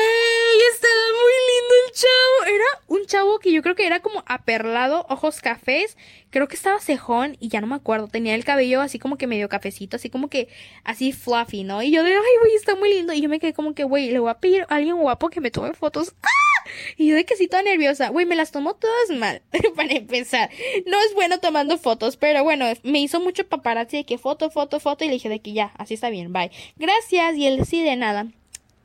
estaba 0.73 0.93
muy 1.21 1.33
lindo 1.47 1.73
el 1.85 1.93
chavo. 1.93 2.53
Era 2.53 2.65
un 2.87 3.05
chavo 3.05 3.39
que 3.39 3.53
yo 3.53 3.61
creo 3.61 3.75
que 3.75 3.87
era 3.87 4.01
como 4.01 4.25
aperlado, 4.25 5.05
ojos 5.07 5.39
cafés. 5.39 5.95
Creo 6.31 6.49
que 6.49 6.55
estaba 6.55 6.81
cejón 6.81 7.37
y 7.39 7.47
ya 7.47 7.61
no 7.61 7.67
me 7.67 7.75
acuerdo. 7.75 8.09
Tenía 8.09 8.35
el 8.35 8.43
cabello 8.43 8.81
así 8.81 8.99
como 8.99 9.17
que 9.17 9.25
medio 9.25 9.47
cafecito, 9.47 9.95
así 9.95 10.09
como 10.09 10.29
que 10.29 10.49
así 10.83 11.13
fluffy, 11.13 11.63
¿no? 11.63 11.81
Y 11.81 11.91
yo 11.91 12.03
de, 12.03 12.11
ay, 12.11 12.37
güey, 12.41 12.55
está 12.55 12.75
muy 12.75 12.93
lindo. 12.93 13.13
Y 13.13 13.21
yo 13.21 13.29
me 13.29 13.39
quedé 13.39 13.53
como 13.53 13.73
que, 13.73 13.85
güey, 13.85 14.11
le 14.11 14.19
voy 14.19 14.29
a 14.29 14.39
pedir 14.39 14.63
a 14.63 14.75
alguien 14.75 14.97
guapo 14.97 15.29
que 15.29 15.39
me 15.39 15.49
tome 15.49 15.73
fotos. 15.73 16.13
¡Ah! 16.23 16.27
Y 16.97 17.07
yo 17.07 17.15
de 17.15 17.25
que 17.25 17.37
sí, 17.37 17.47
toda 17.47 17.63
nerviosa. 17.63 18.09
Güey, 18.09 18.25
me 18.25 18.35
las 18.35 18.51
tomó 18.51 18.75
todas 18.75 19.09
mal, 19.17 19.41
para 19.75 19.93
empezar. 19.93 20.49
No 20.85 20.99
es 20.99 21.15
bueno 21.15 21.39
tomando 21.39 21.77
fotos, 21.77 22.17
pero 22.17 22.43
bueno, 22.43 22.65
me 22.83 22.99
hizo 22.99 23.19
mucho 23.21 23.47
paparazzi 23.47 23.97
de 23.97 24.05
que 24.05 24.17
foto, 24.17 24.51
foto, 24.51 24.79
foto. 24.81 25.05
Y 25.05 25.07
le 25.07 25.13
dije 25.13 25.29
de 25.29 25.39
que 25.39 25.53
ya, 25.53 25.71
así 25.77 25.93
está 25.93 26.09
bien, 26.09 26.33
bye. 26.33 26.51
Gracias. 26.75 27.37
Y 27.37 27.47
él 27.47 27.65
sí 27.65 27.81
de 27.81 27.95
nada. 27.95 28.27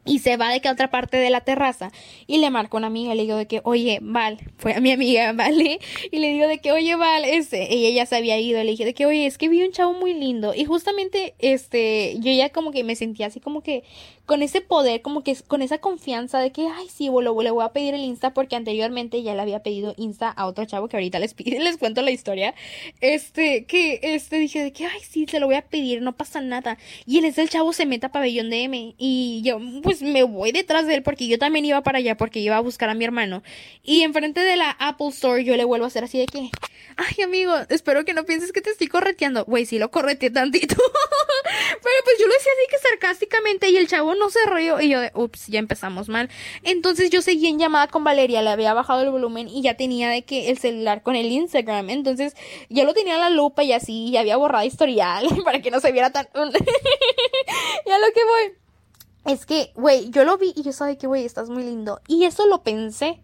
Y 0.07 0.19
se 0.19 0.37
va 0.37 0.51
de 0.51 0.61
que 0.61 0.69
a 0.69 0.73
otra 0.73 0.91
parte 0.91 1.17
de 1.17 1.31
la 1.31 1.41
terraza. 1.41 1.91
Y 2.27 2.39
le 2.39 2.51
marco 2.51 2.77
a 2.77 2.79
una 2.79 2.89
amiga 2.89 3.15
le 3.15 3.23
digo 3.23 3.37
de 3.37 3.47
que, 3.47 3.61
oye, 3.65 3.99
Val, 4.03 4.39
fue 4.59 4.75
a 4.75 4.81
mi 4.81 4.93
amiga, 4.93 5.33
¿vale? 5.35 5.79
Y 6.11 6.19
le 6.19 6.33
digo 6.33 6.47
de 6.47 6.59
que, 6.59 6.73
oye, 6.73 6.95
Val, 6.97 7.25
este, 7.25 7.73
ella 7.73 7.91
ya 7.91 8.07
se 8.07 8.17
había 8.17 8.39
ido. 8.39 8.63
Le 8.63 8.71
dije 8.73 8.85
de 8.85 8.95
que, 8.95 9.07
oye, 9.07 9.27
es 9.27 9.39
que 9.39 9.49
vi 9.49 9.63
un 9.63 9.73
chavo 9.73 9.95
muy 9.95 10.15
lindo. 10.15 10.55
Y 10.55 10.65
justamente, 10.65 11.35
este, 11.39 12.17
yo 12.21 12.33
ya 12.33 12.51
como 12.51 12.71
que 12.71 12.85
me 12.85 12.97
sentía 12.97 13.27
así 13.27 13.41
como 13.41 13.63
que, 13.63 13.85
con 14.27 14.43
ese 14.43 14.61
poder, 14.63 15.03
como 15.03 15.23
que 15.23 15.37
con 15.47 15.61
esa 15.61 15.79
confianza 15.79 16.39
de 16.39 16.51
que, 16.51 16.67
ay, 16.67 16.89
sí, 16.89 17.09
lo, 17.09 17.43
le 17.43 17.51
voy 17.51 17.65
a 17.65 17.69
pedir 17.69 17.95
el 17.95 18.01
Insta 18.01 18.33
porque 18.33 18.57
anteriormente 18.57 19.23
ya 19.23 19.35
le 19.35 19.43
había 19.43 19.63
pedido 19.63 19.95
Insta 19.99 20.31
a 20.31 20.47
otro 20.47 20.65
chavo 20.65 20.89
que 20.89 20.97
ahorita 20.97 21.19
les 21.19 21.35
pide, 21.35 21.61
les 21.61 21.77
cuento 21.77 22.03
la 22.03 22.11
historia. 22.11 22.55
Este, 23.01 23.67
que, 23.67 24.01
este, 24.03 24.39
dije 24.39 24.63
de 24.63 24.73
que, 24.73 24.87
ay, 24.87 25.01
sí, 25.01 25.27
se 25.29 25.41
lo 25.41 25.47
voy 25.47 25.57
a 25.57 25.63
pedir, 25.63 26.01
no 26.01 26.17
pasa 26.17 26.41
nada. 26.41 26.79
Y 27.07 27.19
en 27.19 27.27
ese 27.27 27.43
el 27.43 27.51
chavo 27.51 27.73
se 27.75 27.85
mete 27.85 28.07
a 28.07 28.13
pabellón 28.13 28.49
de 28.49 28.63
M 28.63 28.95
y 28.97 29.43
yo, 29.45 29.59
pues 29.83 30.01
me 30.01 30.23
voy 30.23 30.53
detrás 30.53 30.87
de 30.87 30.95
él 30.95 31.03
porque 31.03 31.29
yo 31.29 31.39
también 31.39 31.65
iba 31.67 31.83
para 31.83 31.99
allá 31.99 32.17
porque 32.17 32.39
iba 32.39 32.57
a 32.57 32.61
buscar 32.61 32.89
a 32.89 32.95
mi 32.95 33.05
hermano. 33.05 33.43
Y 33.83 34.03
enfrente 34.03 34.41
de 34.41 34.57
la 34.57 34.71
Apple 34.71 35.09
Store 35.09 35.45
yo 35.45 35.57
le 35.57 35.65
vuelvo 35.65 35.85
a 35.85 35.89
hacer 35.89 36.05
así 36.05 36.19
de 36.19 36.27
que, 36.27 36.51
ay, 36.97 37.23
amigo, 37.23 37.55
espero 37.69 38.05
que 38.07 38.15
no 38.15 38.25
pienses 38.25 38.53
que 38.53 38.63
te 38.63 38.71
estoy 38.71 38.87
correteando. 38.87 39.45
Güey, 39.45 39.67
sí 39.67 39.79
lo 39.79 39.91
correteé 39.91 40.31
tantito. 40.31 40.77
Pero 41.45 41.97
pues 42.05 42.17
yo 42.19 42.27
lo 42.27 42.33
decía 42.33 42.53
así 42.53 42.71
que 42.71 42.89
sarcásticamente 42.89 43.69
y 43.69 43.77
el 43.77 43.87
chavo 43.87 44.14
no 44.15 44.31
se 44.31 44.39
rió 44.47 44.81
y 44.81 44.89
yo 44.89 45.01
de, 45.01 45.11
ups, 45.15 45.47
ya 45.49 45.59
empezamos 45.59 46.09
mal. 46.09 46.31
Entonces 46.63 47.11
yo 47.11 47.23
seguí 47.23 47.49
en 47.49 47.59
llamada 47.59 47.89
con 47.89 48.05
Valeria, 48.05 48.43
le 48.43 48.51
había 48.51 48.75
bajado 48.75 49.03
el 49.03 49.11
volumen 49.11 49.49
y 49.49 49.63
ya 49.63 49.77
tenía 49.77 50.09
de 50.09 50.23
que 50.25 50.51
el 50.51 50.59
celular 50.59 51.03
con 51.03 51.17
el 51.17 51.31
Instagram. 51.31 51.91
Entonces 51.91 52.37
ya 52.69 52.85
lo 52.85 52.95
tenía 52.95 53.15
en 53.15 53.21
la 53.21 53.31
lupa 53.31 53.63
y 53.63 53.73
así, 53.73 54.11
ya 54.11 54.21
había 54.21 54.37
borrado 54.37 54.65
historial 54.65 55.27
para 55.45 55.61
que 55.61 55.71
no 55.71 55.81
se 55.81 55.93
viera 55.93 56.11
tan... 56.11 56.27
ya 56.35 57.99
lo 57.99 58.07
que 58.15 58.25
voy. 58.25 59.33
Es 59.35 59.47
que, 59.47 59.73
güey, 59.75 60.11
yo 60.11 60.25
lo 60.25 60.37
vi 60.37 60.53
y 60.55 60.63
yo 60.63 60.73
sabía 60.73 60.99
que, 60.99 61.07
güey, 61.07 61.25
estás 61.25 61.49
muy 61.49 61.63
lindo. 61.63 62.01
Y 62.07 62.25
eso 62.25 62.47
lo 62.47 62.63
pensé 62.63 63.24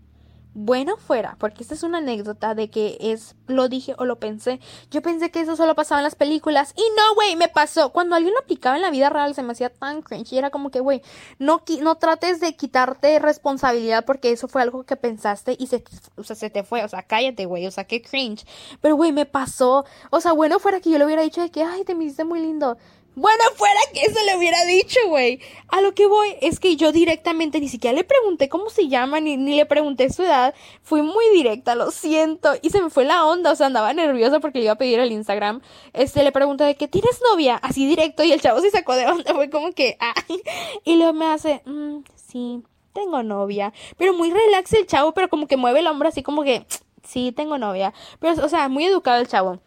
bueno 0.55 0.97
fuera, 0.97 1.37
porque 1.39 1.63
esta 1.63 1.75
es 1.75 1.83
una 1.83 1.99
anécdota 1.99 2.55
de 2.55 2.71
que 2.71 2.97
es 3.01 3.37
lo 3.47 3.69
dije 3.69 3.95
o 3.99 4.05
lo 4.05 4.19
pensé. 4.19 4.61
Yo 4.91 5.03
pensé 5.03 5.31
que 5.31 5.41
eso 5.41 5.57
solo 5.57 5.75
pasaba 5.75 6.01
en 6.01 6.05
las 6.05 6.15
películas 6.15 6.73
y 6.77 6.83
no, 6.97 7.15
güey, 7.15 7.37
me 7.37 7.49
pasó. 7.49 7.91
Cuando 7.91 8.17
alguien 8.17 8.35
lo 8.35 8.41
aplicaba 8.41 8.77
en 8.77 8.83
la 8.83 8.91
vida 8.91 9.11
real 9.11 9.35
se 9.35 9.43
me 9.43 9.53
hacía 9.53 9.71
tan 9.71 10.03
cringe 10.03 10.33
y 10.33 10.39
era 10.39 10.51
como 10.51 10.71
que, 10.71 10.81
güey, 10.81 11.03
no, 11.39 11.63
no 11.81 11.95
trates 11.97 12.41
de 12.41 12.57
quitarte 12.57 13.19
responsabilidad 13.19 14.05
porque 14.05 14.33
eso 14.33 14.49
fue 14.49 14.63
algo 14.63 14.85
que 14.85 14.97
pensaste 14.97 15.57
y 15.59 15.67
se, 15.67 15.85
o 16.17 16.25
sea, 16.25 16.37
se 16.37 16.51
te 16.51 16.63
fue. 16.63 16.85
O 16.85 16.89
sea, 16.89 17.03
cállate, 17.03 17.47
güey, 17.47 17.67
o 17.67 17.71
sea, 17.71 17.85
qué 17.85 18.03
cringe. 18.03 18.45
Pero, 18.81 18.97
güey, 18.97 19.13
me 19.13 19.27
pasó. 19.27 19.85
O 20.11 20.21
sea, 20.21 20.33
bueno 20.33 20.59
fuera 20.59 20.81
que 20.81 20.91
yo 20.91 20.99
le 20.99 21.05
hubiera 21.07 21.23
dicho 21.23 21.41
de 21.41 21.51
que, 21.51 21.63
ay, 21.63 21.85
te 21.85 21.95
me 21.95 22.05
hiciste 22.05 22.25
muy 22.25 22.41
lindo. 22.41 22.77
Bueno, 23.16 23.42
fuera 23.57 23.81
que 23.92 24.03
eso 24.03 24.18
le 24.25 24.37
hubiera 24.37 24.64
dicho, 24.64 24.99
güey. 25.09 25.40
A 25.68 25.81
lo 25.81 25.94
que 25.94 26.07
voy 26.07 26.37
es 26.40 26.61
que 26.61 26.77
yo 26.77 26.92
directamente 26.92 27.59
ni 27.61 27.68
siquiera 27.68 27.94
le 27.94 28.05
pregunté 28.05 28.49
cómo 28.49 28.70
se 28.70 28.88
llama, 28.88 29.20
ni, 29.20 29.37
ni 29.37 29.57
le 29.57 29.66
pregunté 29.66 30.11
su 30.11 30.23
edad. 30.23 30.55
Fui 30.83 31.03
muy 31.03 31.25
directa, 31.35 31.75
lo 31.75 31.90
siento. 31.90 32.53
Y 32.62 32.70
se 32.70 32.81
me 32.81 32.88
fue 32.88 33.05
la 33.05 33.27
onda, 33.27 33.51
o 33.51 33.57
sea, 33.57 33.66
andaba 33.66 33.92
nerviosa 33.92 34.38
porque 34.38 34.59
le 34.59 34.66
iba 34.66 34.75
a 34.75 34.79
pedir 34.79 35.01
el 35.01 35.11
Instagram. 35.12 35.61
Este, 35.92 36.23
le 36.23 36.31
pregunté 36.31 36.64
de 36.64 36.77
que 36.77 36.87
tienes 36.88 37.20
novia, 37.31 37.57
así 37.57 37.87
directo, 37.87 38.23
y 38.23 38.33
el 38.33 38.40
chavo 38.40 38.61
se 38.61 38.70
sacó 38.70 38.94
de 38.94 39.07
onda, 39.07 39.35
fue 39.35 39.51
como 39.51 39.73
que, 39.73 39.96
ay. 39.99 40.42
Y 40.85 40.96
luego 40.96 41.12
me 41.12 41.27
hace, 41.27 41.62
mm, 41.66 42.05
sí, 42.14 42.62
tengo 42.92 43.23
novia. 43.23 43.73
Pero 43.99 44.14
muy 44.14 44.31
relax 44.31 44.73
el 44.73 44.87
chavo, 44.87 45.12
pero 45.12 45.29
como 45.29 45.49
que 45.49 45.57
mueve 45.57 45.81
el 45.81 45.88
hombro 45.88 46.09
así 46.09 46.23
como 46.23 46.44
que, 46.44 46.64
sí, 47.03 47.33
tengo 47.33 47.59
novia. 47.59 47.92
Pero, 48.20 48.44
o 48.44 48.49
sea, 48.49 48.68
muy 48.68 48.85
educado 48.85 49.20
el 49.20 49.29
chavo. 49.29 49.61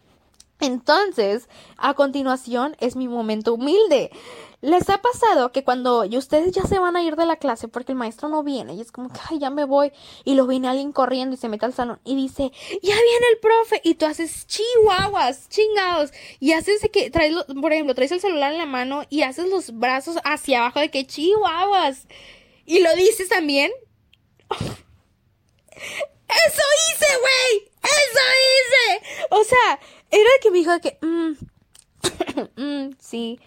Entonces, 0.64 1.48
a 1.76 1.92
continuación 1.94 2.74
es 2.80 2.96
mi 2.96 3.06
momento 3.06 3.52
humilde. 3.54 4.10
¿Les 4.62 4.88
ha 4.88 5.02
pasado 5.02 5.52
que 5.52 5.62
cuando 5.62 6.00
ustedes 6.00 6.52
ya 6.52 6.62
se 6.62 6.78
van 6.78 6.96
a 6.96 7.02
ir 7.02 7.16
de 7.16 7.26
la 7.26 7.36
clase 7.36 7.68
porque 7.68 7.92
el 7.92 7.98
maestro 7.98 8.30
no 8.30 8.42
viene 8.42 8.72
y 8.72 8.80
es 8.80 8.92
como 8.92 9.10
que, 9.12 9.20
ay, 9.28 9.38
ya 9.38 9.50
me 9.50 9.64
voy 9.64 9.92
y 10.24 10.36
lo 10.36 10.46
viene 10.46 10.68
alguien 10.68 10.90
corriendo 10.90 11.34
y 11.34 11.38
se 11.38 11.50
mete 11.50 11.66
al 11.66 11.74
salón 11.74 12.00
y 12.02 12.16
dice, 12.16 12.50
ya 12.82 12.94
viene 12.94 13.26
el 13.30 13.38
profe 13.40 13.82
y 13.84 13.96
tú 13.96 14.06
haces 14.06 14.46
chihuahuas, 14.46 15.50
chingados 15.50 16.12
y 16.40 16.52
haces 16.52 16.80
que, 16.90 17.10
traes, 17.10 17.34
por 17.60 17.74
ejemplo, 17.74 17.94
traes 17.94 18.12
el 18.12 18.22
celular 18.22 18.52
en 18.52 18.58
la 18.58 18.64
mano 18.64 19.02
y 19.10 19.20
haces 19.20 19.50
los 19.50 19.78
brazos 19.78 20.16
hacia 20.24 20.60
abajo 20.60 20.80
de 20.80 20.90
que 20.90 21.06
chihuahuas 21.06 22.06
y 22.64 22.80
lo 22.80 22.94
dices 22.94 23.28
también. 23.28 23.70
¡Eso 26.34 26.62
hice, 26.88 27.06
güey! 27.20 27.70
¡Eso 27.82 28.20
hice! 28.40 29.26
O 29.30 29.44
sea, 29.44 29.78
era 30.14 30.30
el 30.36 30.40
que 30.40 30.50
me 30.50 30.58
dijo 30.58 30.80
que, 30.80 30.98
mmm, 31.00 31.32
mm, 32.62 32.96
sí, 33.00 33.40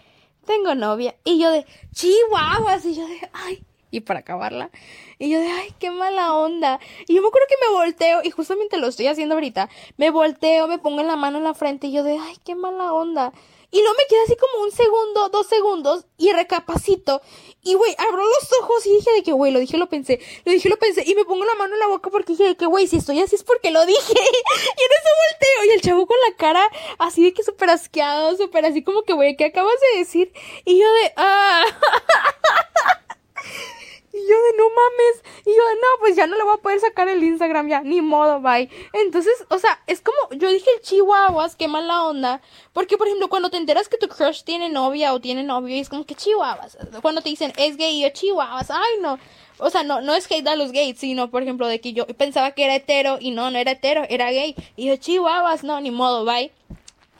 tengo 0.44 0.74
novia. 0.74 1.16
Y 1.24 1.40
yo 1.40 1.50
de, 1.50 1.64
chihuahuas. 1.92 2.84
Y 2.84 2.94
yo 2.94 3.06
de, 3.06 3.30
ay, 3.32 3.64
y 3.90 4.00
para 4.00 4.20
acabarla. 4.20 4.70
Y 5.18 5.30
yo 5.30 5.40
de, 5.40 5.48
ay, 5.48 5.74
qué 5.78 5.90
mala 5.90 6.34
onda. 6.34 6.78
Y 7.06 7.14
yo 7.14 7.22
me 7.22 7.28
acuerdo 7.28 7.46
que 7.48 7.66
me 7.66 7.74
volteo, 7.74 8.20
y 8.22 8.30
justamente 8.30 8.76
lo 8.76 8.88
estoy 8.88 9.06
haciendo 9.06 9.34
ahorita, 9.34 9.68
me 9.96 10.10
volteo, 10.10 10.68
me 10.68 10.78
pongo 10.78 11.02
la 11.02 11.16
mano 11.16 11.38
en 11.38 11.44
la 11.44 11.54
frente 11.54 11.86
y 11.88 11.92
yo 11.92 12.02
de, 12.02 12.18
ay, 12.18 12.36
qué 12.44 12.54
mala 12.54 12.92
onda. 12.92 13.32
Y 13.70 13.82
luego 13.82 13.96
me 13.98 14.06
quedé 14.08 14.22
así 14.22 14.34
como 14.36 14.62
un 14.64 14.72
segundo, 14.72 15.28
dos 15.28 15.46
segundos 15.46 16.06
y 16.16 16.32
recapacito. 16.32 17.20
Y 17.62 17.74
güey, 17.74 17.94
abro 17.98 18.24
los 18.24 18.52
ojos 18.62 18.86
y 18.86 18.94
dije 18.94 19.12
de 19.12 19.22
que 19.22 19.32
güey, 19.32 19.52
lo 19.52 19.58
dije, 19.58 19.76
lo 19.76 19.90
pensé, 19.90 20.20
lo 20.46 20.52
dije, 20.52 20.70
lo 20.70 20.78
pensé. 20.78 21.04
Y 21.06 21.14
me 21.14 21.26
pongo 21.26 21.44
la 21.44 21.54
mano 21.54 21.74
en 21.74 21.80
la 21.80 21.86
boca 21.86 22.08
porque 22.08 22.32
dije 22.32 22.44
de 22.44 22.56
que 22.56 22.64
güey, 22.64 22.86
si 22.86 22.96
estoy 22.96 23.20
así 23.20 23.34
es 23.34 23.44
porque 23.44 23.70
lo 23.70 23.84
dije. 23.84 24.00
y 24.00 24.14
en 24.14 24.16
eso 24.16 25.10
volteo. 25.30 25.64
Y 25.66 25.70
el 25.74 25.82
chavo 25.82 26.06
con 26.06 26.16
la 26.30 26.36
cara 26.36 26.66
así 26.98 27.22
de 27.22 27.34
que 27.34 27.42
súper 27.42 27.68
asqueado, 27.68 28.34
súper 28.38 28.64
así 28.64 28.82
como 28.82 29.02
que 29.02 29.12
güey, 29.12 29.36
¿qué 29.36 29.44
acabas 29.46 29.74
de 29.92 29.98
decir? 29.98 30.32
Y 30.64 30.78
yo 30.78 30.90
de, 30.90 31.12
ah. 31.16 31.64
Y 34.18 34.28
yo 34.28 34.36
de 34.42 34.56
no 34.56 34.64
mames. 34.70 35.22
Y 35.46 35.50
yo 35.50 35.62
no, 35.80 35.86
pues 36.00 36.16
ya 36.16 36.26
no 36.26 36.36
le 36.36 36.42
voy 36.42 36.54
a 36.54 36.62
poder 36.62 36.80
sacar 36.80 37.08
el 37.08 37.22
Instagram 37.22 37.68
ya. 37.68 37.80
Ni 37.82 38.00
modo, 38.00 38.40
bye. 38.40 38.68
Entonces, 38.92 39.32
o 39.48 39.58
sea, 39.58 39.80
es 39.86 40.00
como, 40.00 40.18
yo 40.32 40.50
dije 40.50 40.68
el 40.76 40.82
chihuahuas, 40.82 41.56
qué 41.56 41.68
mala 41.68 42.04
onda. 42.04 42.40
Porque, 42.72 42.98
por 42.98 43.06
ejemplo, 43.06 43.28
cuando 43.28 43.50
te 43.50 43.56
enteras 43.56 43.88
que 43.88 43.96
tu 43.96 44.08
crush 44.08 44.42
tiene 44.42 44.68
novia 44.68 45.12
o 45.14 45.20
tiene 45.20 45.44
novio, 45.44 45.76
y 45.76 45.80
es 45.80 45.88
como 45.88 46.04
que 46.04 46.14
chihuahuas. 46.14 46.78
Cuando 47.02 47.20
te 47.20 47.28
dicen 47.28 47.52
es 47.56 47.76
gay, 47.76 48.00
yo 48.00 48.08
chihuahuas. 48.10 48.70
Ay, 48.70 49.00
no. 49.00 49.18
O 49.58 49.70
sea, 49.70 49.82
no, 49.82 50.00
no 50.00 50.14
es 50.14 50.30
hate 50.30 50.46
a 50.46 50.56
los 50.56 50.72
gays, 50.72 50.98
sino, 50.98 51.30
por 51.30 51.42
ejemplo, 51.42 51.66
de 51.66 51.80
que 51.80 51.92
yo 51.92 52.06
pensaba 52.06 52.52
que 52.52 52.64
era 52.64 52.76
hetero 52.76 53.18
y 53.20 53.32
no, 53.32 53.50
no 53.50 53.58
era 53.58 53.72
hetero, 53.72 54.04
era 54.08 54.30
gay. 54.30 54.54
Y 54.76 54.86
yo 54.86 54.96
chihuahuas, 54.96 55.64
no, 55.64 55.80
ni 55.80 55.90
modo, 55.90 56.24
bye. 56.24 56.52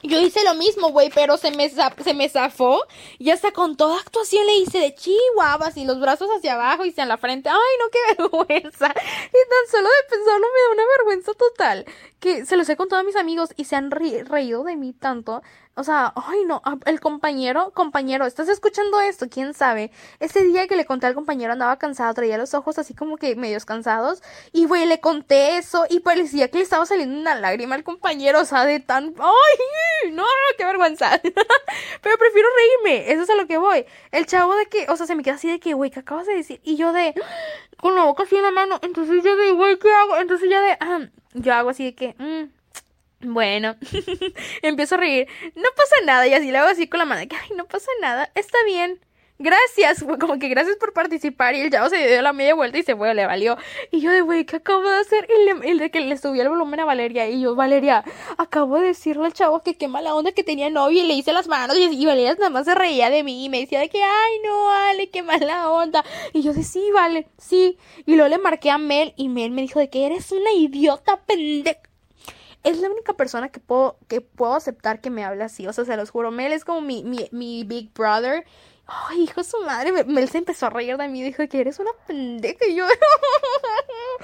Yo 0.01 0.19
hice 0.19 0.43
lo 0.45 0.55
mismo, 0.55 0.91
güey, 0.91 1.09
pero 1.13 1.35
se 1.37 1.51
me, 1.51 1.69
se 1.69 2.13
me 2.13 2.29
zafó. 2.29 2.81
Y 3.17 3.31
hasta 3.31 3.51
con 3.51 3.75
toda 3.75 3.99
actuación 3.99 4.45
le 4.45 4.55
hice 4.57 4.79
de 4.79 4.95
chihuahuas 4.95 5.75
y 5.77 5.85
los 5.85 5.99
brazos 5.99 6.29
hacia 6.37 6.53
abajo 6.53 6.85
y 6.85 6.89
hacia 6.89 7.05
la 7.05 7.17
frente. 7.17 7.49
Ay, 7.49 7.55
no, 7.79 7.89
qué 7.91 7.99
vergüenza. 8.17 8.87
Y 8.87 9.49
tan 9.49 9.71
solo 9.71 9.89
de 9.89 10.09
pensarlo 10.09 10.47
me 10.47 10.61
da 10.61 10.73
una 10.73 10.83
vergüenza 10.97 11.33
total. 11.33 11.85
Que 12.19 12.45
se 12.45 12.55
los 12.55 12.69
he 12.69 12.77
contado 12.77 13.01
a 13.01 13.05
mis 13.05 13.15
amigos 13.15 13.49
y 13.57 13.65
se 13.65 13.75
han 13.75 13.91
reído 13.91 14.63
de 14.63 14.77
mí 14.77 14.93
tanto. 14.93 15.41
O 15.75 15.83
sea, 15.83 16.13
ay 16.15 16.43
no, 16.45 16.61
el 16.85 16.99
compañero, 16.99 17.71
compañero, 17.73 18.25
¿estás 18.25 18.49
escuchando 18.49 18.99
esto? 18.99 19.27
¿Quién 19.29 19.53
sabe? 19.53 19.91
Ese 20.19 20.43
día 20.43 20.67
que 20.67 20.75
le 20.75 20.85
conté 20.85 21.07
al 21.07 21.15
compañero 21.15 21.53
andaba 21.53 21.77
cansado, 21.77 22.13
traía 22.13 22.37
los 22.37 22.53
ojos 22.53 22.77
así 22.77 22.93
como 22.93 23.15
que 23.15 23.35
medios 23.37 23.63
cansados. 23.63 24.21
Y 24.51 24.65
güey, 24.65 24.85
le 24.87 24.99
conté 24.99 25.57
eso 25.57 25.85
y 25.89 26.01
parecía 26.01 26.49
que 26.49 26.57
le 26.57 26.63
estaba 26.63 26.85
saliendo 26.85 27.17
una 27.17 27.35
lágrima 27.35 27.75
al 27.75 27.85
compañero, 27.85 28.41
o 28.41 28.45
sea, 28.45 28.65
de 28.65 28.81
tan... 28.81 29.13
¡Ay! 29.19 30.11
No, 30.11 30.25
qué 30.57 30.65
vergüenza. 30.65 31.11
Pero 32.01 32.17
prefiero 32.17 32.49
reírme, 32.83 33.13
eso 33.13 33.23
es 33.23 33.29
a 33.29 33.35
lo 33.35 33.47
que 33.47 33.57
voy. 33.57 33.85
El 34.11 34.25
chavo 34.25 34.55
de 34.55 34.65
que, 34.65 34.85
o 34.89 34.97
sea, 34.97 35.05
se 35.05 35.15
me 35.15 35.23
queda 35.23 35.35
así 35.35 35.49
de 35.49 35.61
que, 35.61 35.73
güey, 35.75 35.91
¿qué 35.91 36.01
acabas 36.01 36.27
de 36.27 36.35
decir? 36.35 36.59
Y 36.63 36.75
yo 36.75 36.91
de... 36.91 37.13
Con 37.77 37.95
la 37.95 38.03
boca 38.03 38.23
así 38.23 38.35
en 38.35 38.43
la 38.43 38.51
mano. 38.51 38.79
Entonces 38.81 39.23
yo 39.23 39.37
de, 39.37 39.53
güey, 39.53 39.79
¿qué 39.79 39.93
hago? 39.93 40.17
Entonces 40.17 40.49
yo 40.49 40.59
de... 40.59 41.09
yo 41.35 41.53
hago 41.53 41.69
así 41.69 41.85
de 41.85 41.95
que... 41.95 42.15
Mm, 42.17 42.58
bueno, 43.21 43.75
empiezo 44.61 44.95
a 44.95 44.97
reír. 44.99 45.27
No 45.55 45.69
pasa 45.75 45.95
nada. 46.05 46.27
Y 46.27 46.33
así 46.33 46.51
le 46.51 46.57
hago 46.57 46.69
así 46.69 46.87
con 46.87 46.99
la 46.99 47.05
mano. 47.05 47.27
Que, 47.27 47.35
ay, 47.35 47.49
no 47.55 47.65
pasa 47.65 47.89
nada. 48.01 48.31
Está 48.35 48.57
bien. 48.65 48.99
Gracias. 49.41 50.03
Como 50.19 50.37
que 50.37 50.49
gracias 50.49 50.75
por 50.77 50.93
participar. 50.93 51.55
Y 51.55 51.61
el 51.61 51.71
chavo 51.71 51.89
se 51.89 52.07
dio 52.07 52.21
la 52.21 52.33
media 52.33 52.55
vuelta 52.55 52.77
y 52.77 52.83
se 52.83 52.95
fue, 52.95 53.13
le 53.13 53.25
valió. 53.25 53.57
Y 53.91 54.01
yo 54.01 54.11
de, 54.11 54.21
güey, 54.21 54.45
¿qué 54.45 54.57
acabo 54.57 54.81
de 54.81 54.99
hacer? 54.99 55.27
Y 55.29 55.67
el 55.67 55.79
de 55.79 55.91
que 55.91 56.01
le 56.01 56.17
subí 56.17 56.39
el 56.39 56.49
volumen 56.49 56.81
a 56.81 56.85
Valeria. 56.85 57.27
Y 57.27 57.41
yo, 57.41 57.55
Valeria, 57.55 58.03
acabo 58.37 58.79
de 58.79 58.87
decirle 58.87 59.25
al 59.25 59.33
chavo 59.33 59.63
que 59.63 59.75
qué 59.75 59.87
mala 59.87 60.13
onda 60.13 60.33
que 60.33 60.43
tenía 60.43 60.69
novio. 60.69 61.03
Y 61.03 61.07
le 61.07 61.13
hice 61.13 61.33
las 61.33 61.47
manos. 61.47 61.77
Y, 61.77 62.05
Valeria 62.05 62.35
nada 62.35 62.49
más 62.49 62.65
se 62.65 62.75
reía 62.75 63.09
de 63.09 63.23
mí. 63.23 63.45
Y 63.45 63.49
me 63.49 63.61
decía 63.61 63.79
de 63.79 63.89
que, 63.89 64.01
ay, 64.03 64.39
no, 64.45 64.65
vale, 64.65 65.09
qué 65.09 65.23
mala 65.23 65.69
onda. 65.71 66.03
Y 66.33 66.41
yo 66.41 66.53
de, 66.53 66.63
sí, 66.63 66.83
vale, 66.93 67.27
sí. 67.37 67.77
Y 68.05 68.15
luego 68.15 68.29
le 68.29 68.37
marqué 68.39 68.71
a 68.71 68.77
Mel. 68.77 69.13
Y 69.15 69.29
Mel 69.29 69.51
me 69.51 69.61
dijo 69.61 69.79
de 69.79 69.89
que 69.89 70.05
eres 70.05 70.31
una 70.31 70.51
idiota 70.51 71.17
pendeja 71.25 71.88
es 72.63 72.79
la 72.79 72.89
única 72.89 73.13
persona 73.13 73.49
que 73.49 73.59
puedo, 73.59 73.97
que 74.07 74.21
puedo 74.21 74.53
aceptar 74.53 75.01
que 75.01 75.09
me 75.09 75.23
hable 75.23 75.43
así. 75.43 75.67
O 75.67 75.73
sea, 75.73 75.85
se 75.85 75.95
los 75.95 76.09
juro. 76.09 76.31
Mel 76.31 76.51
es 76.51 76.65
como 76.65 76.81
mi, 76.81 77.03
mi, 77.03 77.29
mi 77.31 77.63
big 77.63 77.93
brother. 77.93 78.45
Ay, 78.85 79.23
hijo 79.23 79.41
de 79.41 79.47
su 79.47 79.57
madre. 79.61 80.03
Mel 80.03 80.29
se 80.29 80.39
empezó 80.39 80.65
a 80.65 80.69
reír 80.69 80.97
de 80.97 81.07
mí. 81.07 81.23
Dijo 81.23 81.47
que 81.47 81.61
eres 81.61 81.79
una 81.79 81.91
pendeja. 82.05 82.65
Y 82.67 82.75
yo, 82.75 82.85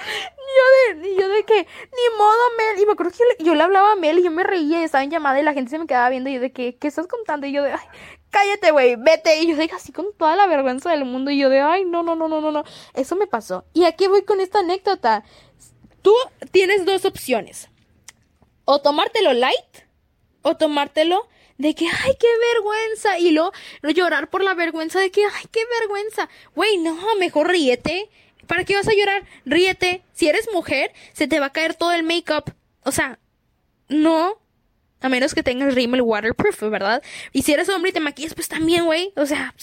yo, 0.95 1.01
de, 1.01 1.15
yo 1.15 1.29
de 1.29 1.45
que, 1.45 1.55
ni 1.55 2.17
modo, 2.17 2.37
Mel. 2.57 2.81
Y 2.81 2.85
me 2.85 2.91
acuerdo 2.93 3.13
que 3.13 3.43
yo, 3.43 3.55
le 3.55 3.63
hablaba 3.63 3.93
a 3.93 3.95
Mel 3.95 4.19
y 4.19 4.23
yo 4.23 4.31
me 4.31 4.43
reía 4.43 4.81
y 4.81 4.83
estaba 4.83 5.03
en 5.03 5.11
llamada 5.11 5.39
y 5.39 5.43
la 5.43 5.53
gente 5.53 5.71
se 5.71 5.79
me 5.79 5.87
quedaba 5.87 6.09
viendo. 6.09 6.29
Y 6.29 6.33
yo 6.33 6.41
de 6.41 6.51
que, 6.51 6.75
¿qué 6.75 6.87
estás 6.87 7.07
contando? 7.07 7.47
Y 7.47 7.53
yo 7.53 7.63
de, 7.63 7.71
ay, 7.71 7.87
cállate, 8.31 8.71
güey, 8.71 8.97
vete. 8.97 9.39
Y 9.39 9.47
yo 9.47 9.55
de 9.55 9.69
así 9.73 9.93
con 9.93 10.07
toda 10.17 10.35
la 10.35 10.47
vergüenza 10.47 10.91
del 10.91 11.05
mundo. 11.05 11.31
Y 11.31 11.37
yo 11.37 11.49
de, 11.49 11.61
ay, 11.61 11.85
no, 11.85 12.03
no, 12.03 12.15
no, 12.15 12.27
no, 12.27 12.41
no, 12.41 12.51
no. 12.51 12.63
Eso 12.95 13.15
me 13.15 13.27
pasó. 13.27 13.63
Y 13.73 13.85
aquí 13.85 14.07
voy 14.07 14.23
con 14.23 14.41
esta 14.41 14.59
anécdota. 14.59 15.23
Tú 16.01 16.13
tienes 16.51 16.85
dos 16.85 17.05
opciones 17.05 17.69
o 18.65 18.81
tomártelo 18.81 19.33
light 19.33 19.85
o 20.41 20.55
tomártelo 20.55 21.27
de 21.57 21.73
que, 21.73 21.87
ay, 21.87 22.13
qué 22.19 22.27
vergüenza. 22.53 23.17
Y 23.19 23.31
luego 23.31 23.51
llorar 23.81 24.29
por 24.29 24.43
la 24.43 24.53
vergüenza 24.53 24.99
de 24.99 25.11
que, 25.11 25.23
ay, 25.23 25.45
qué 25.51 25.61
vergüenza. 25.79 26.29
Güey, 26.55 26.77
no, 26.77 26.97
mejor 27.19 27.49
ríete. 27.49 28.09
¿Para 28.47 28.63
qué 28.63 28.75
vas 28.75 28.87
a 28.87 28.93
llorar? 28.93 29.25
Ríete. 29.45 30.03
Si 30.13 30.27
eres 30.27 30.49
mujer, 30.53 30.91
se 31.13 31.27
te 31.27 31.39
va 31.39 31.47
a 31.47 31.53
caer 31.53 31.75
todo 31.75 31.91
el 31.93 32.03
make-up. 32.03 32.53
O 32.83 32.91
sea, 32.91 33.19
no. 33.87 34.37
A 35.01 35.09
menos 35.09 35.33
que 35.33 35.43
tengas 35.43 35.73
rímel 35.75 36.01
waterproof, 36.01 36.61
¿verdad? 36.63 37.03
Y 37.31 37.43
si 37.43 37.53
eres 37.53 37.69
hombre 37.69 37.89
y 37.89 37.93
te 37.93 37.99
maquillas, 37.99 38.33
pues 38.33 38.47
también, 38.47 38.85
güey. 38.85 39.13
O 39.15 39.25
sea, 39.25 39.53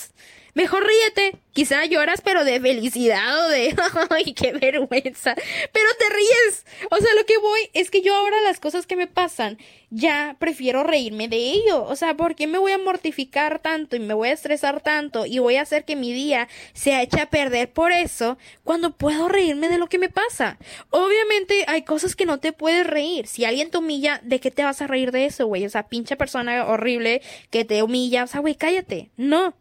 Mejor 0.54 0.86
ríete. 0.86 1.38
Quizá 1.52 1.84
lloras, 1.84 2.22
pero 2.22 2.44
de 2.44 2.60
felicidad 2.60 3.46
o 3.46 3.48
de, 3.50 3.74
ay, 4.10 4.32
qué 4.32 4.52
vergüenza. 4.52 5.34
Pero 5.34 5.88
te 5.98 6.14
ríes. 6.14 6.64
O 6.90 6.96
sea, 6.96 7.14
lo 7.14 7.26
que 7.26 7.36
voy 7.38 7.60
es 7.74 7.90
que 7.90 8.00
yo 8.00 8.14
ahora 8.14 8.40
las 8.42 8.58
cosas 8.58 8.86
que 8.86 8.96
me 8.96 9.06
pasan, 9.06 9.58
ya 9.90 10.36
prefiero 10.38 10.82
reírme 10.82 11.28
de 11.28 11.36
ello. 11.36 11.84
O 11.84 11.94
sea, 11.94 12.16
¿por 12.16 12.34
qué 12.34 12.46
me 12.46 12.58
voy 12.58 12.72
a 12.72 12.78
mortificar 12.78 13.58
tanto 13.58 13.96
y 13.96 14.00
me 14.00 14.14
voy 14.14 14.28
a 14.28 14.32
estresar 14.32 14.80
tanto 14.80 15.26
y 15.26 15.40
voy 15.40 15.56
a 15.56 15.62
hacer 15.62 15.84
que 15.84 15.96
mi 15.96 16.12
día 16.12 16.48
se 16.72 17.00
eche 17.02 17.20
a 17.20 17.28
perder 17.28 17.70
por 17.70 17.92
eso 17.92 18.38
cuando 18.64 18.96
puedo 18.96 19.28
reírme 19.28 19.68
de 19.68 19.78
lo 19.78 19.88
que 19.88 19.98
me 19.98 20.08
pasa? 20.08 20.58
Obviamente 20.90 21.64
hay 21.66 21.82
cosas 21.82 22.16
que 22.16 22.24
no 22.24 22.40
te 22.40 22.52
puedes 22.52 22.86
reír. 22.86 23.26
Si 23.26 23.44
alguien 23.44 23.70
te 23.70 23.78
humilla, 23.78 24.20
¿de 24.22 24.40
qué 24.40 24.50
te 24.50 24.64
vas 24.64 24.80
a 24.80 24.86
reír 24.86 25.12
de 25.12 25.26
eso, 25.26 25.46
güey? 25.46 25.66
O 25.66 25.70
sea, 25.70 25.88
pinche 25.88 26.16
persona 26.16 26.66
horrible 26.66 27.20
que 27.50 27.66
te 27.66 27.82
humilla. 27.82 28.24
O 28.24 28.26
sea, 28.26 28.40
güey, 28.40 28.54
cállate. 28.54 29.10
No. 29.16 29.54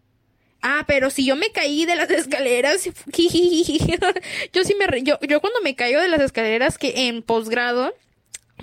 Ah, 0.62 0.84
pero 0.88 1.10
si 1.10 1.26
yo 1.26 1.36
me 1.36 1.52
caí 1.52 1.86
de 1.86 1.96
las 1.96 2.10
escaleras, 2.12 2.84
yo 4.54 4.64
sí 4.64 4.76
me, 4.76 5.04
yo, 5.04 5.20
yo 5.22 5.42
cuando 5.42 5.62
me 5.64 5.76
caigo 5.76 6.00
de 6.02 6.08
las 6.08 6.22
escaleras 6.22 6.78
que 6.78 7.08
en 7.08 7.22
posgrado, 7.22 7.94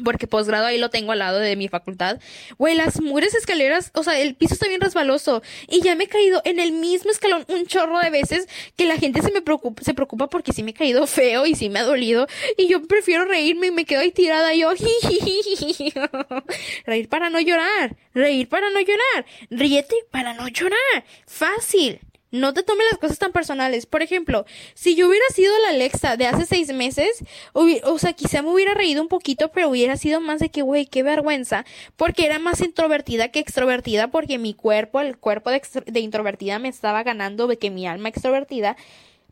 porque 0.04 0.26
posgrado 0.26 0.66
ahí 0.66 0.78
lo 0.78 0.90
tengo 0.90 1.12
al 1.12 1.20
lado 1.20 1.38
de 1.38 1.56
mi 1.56 1.68
facultad. 1.68 2.18
Güey, 2.56 2.76
las 2.76 3.00
escaleras, 3.34 3.90
o 3.94 4.02
sea, 4.02 4.18
el 4.18 4.34
piso 4.34 4.54
está 4.54 4.68
bien 4.68 4.80
resbaloso. 4.80 5.42
Y 5.68 5.82
ya 5.82 5.94
me 5.94 6.04
he 6.04 6.08
caído 6.08 6.40
en 6.44 6.60
el 6.60 6.72
mismo 6.72 7.10
escalón 7.10 7.44
un 7.48 7.66
chorro 7.66 7.98
de 7.98 8.10
veces 8.10 8.48
que 8.76 8.86
la 8.86 8.96
gente 8.96 9.22
se 9.22 9.32
me 9.32 9.42
preocupa, 9.42 9.82
se 9.82 9.94
preocupa 9.94 10.28
porque 10.28 10.52
sí 10.52 10.62
me 10.62 10.72
he 10.72 10.74
caído 10.74 11.06
feo 11.06 11.46
y 11.46 11.54
sí 11.54 11.68
me 11.68 11.80
ha 11.80 11.84
dolido. 11.84 12.26
Y 12.56 12.68
yo 12.68 12.86
prefiero 12.86 13.24
reírme 13.24 13.68
y 13.68 13.70
me 13.70 13.84
quedo 13.84 14.00
ahí 14.00 14.12
tirada 14.12 14.54
yo. 14.54 14.72
Reír 16.86 17.08
para 17.08 17.30
no 17.30 17.40
llorar. 17.40 17.96
Reír 18.14 18.48
para 18.48 18.70
no 18.70 18.80
llorar. 18.80 19.26
Ríete 19.50 19.96
para 20.10 20.34
no 20.34 20.48
llorar. 20.48 21.04
Fácil. 21.26 22.00
No 22.30 22.52
te 22.52 22.62
tomes 22.62 22.86
las 22.90 22.98
cosas 22.98 23.18
tan 23.18 23.32
personales. 23.32 23.86
Por 23.86 24.02
ejemplo, 24.02 24.44
si 24.74 24.94
yo 24.94 25.08
hubiera 25.08 25.24
sido 25.34 25.52
la 25.60 25.70
Alexa 25.70 26.16
de 26.16 26.26
hace 26.26 26.44
seis 26.44 26.72
meses, 26.74 27.24
o 27.54 27.98
sea, 27.98 28.12
quizá 28.12 28.42
me 28.42 28.50
hubiera 28.50 28.74
reído 28.74 29.00
un 29.00 29.08
poquito, 29.08 29.50
pero 29.50 29.70
hubiera 29.70 29.96
sido 29.96 30.20
más 30.20 30.38
de 30.38 30.50
que, 30.50 30.60
güey, 30.60 30.86
qué 30.86 31.02
vergüenza, 31.02 31.64
porque 31.96 32.26
era 32.26 32.38
más 32.38 32.60
introvertida 32.60 33.28
que 33.28 33.38
extrovertida, 33.38 34.08
porque 34.08 34.36
mi 34.36 34.52
cuerpo, 34.52 35.00
el 35.00 35.16
cuerpo 35.16 35.50
de, 35.50 35.62
de 35.86 36.00
introvertida 36.00 36.58
me 36.58 36.68
estaba 36.68 37.02
ganando 37.02 37.46
de 37.46 37.56
que 37.58 37.70
mi 37.70 37.86
alma 37.86 38.10
extrovertida. 38.10 38.76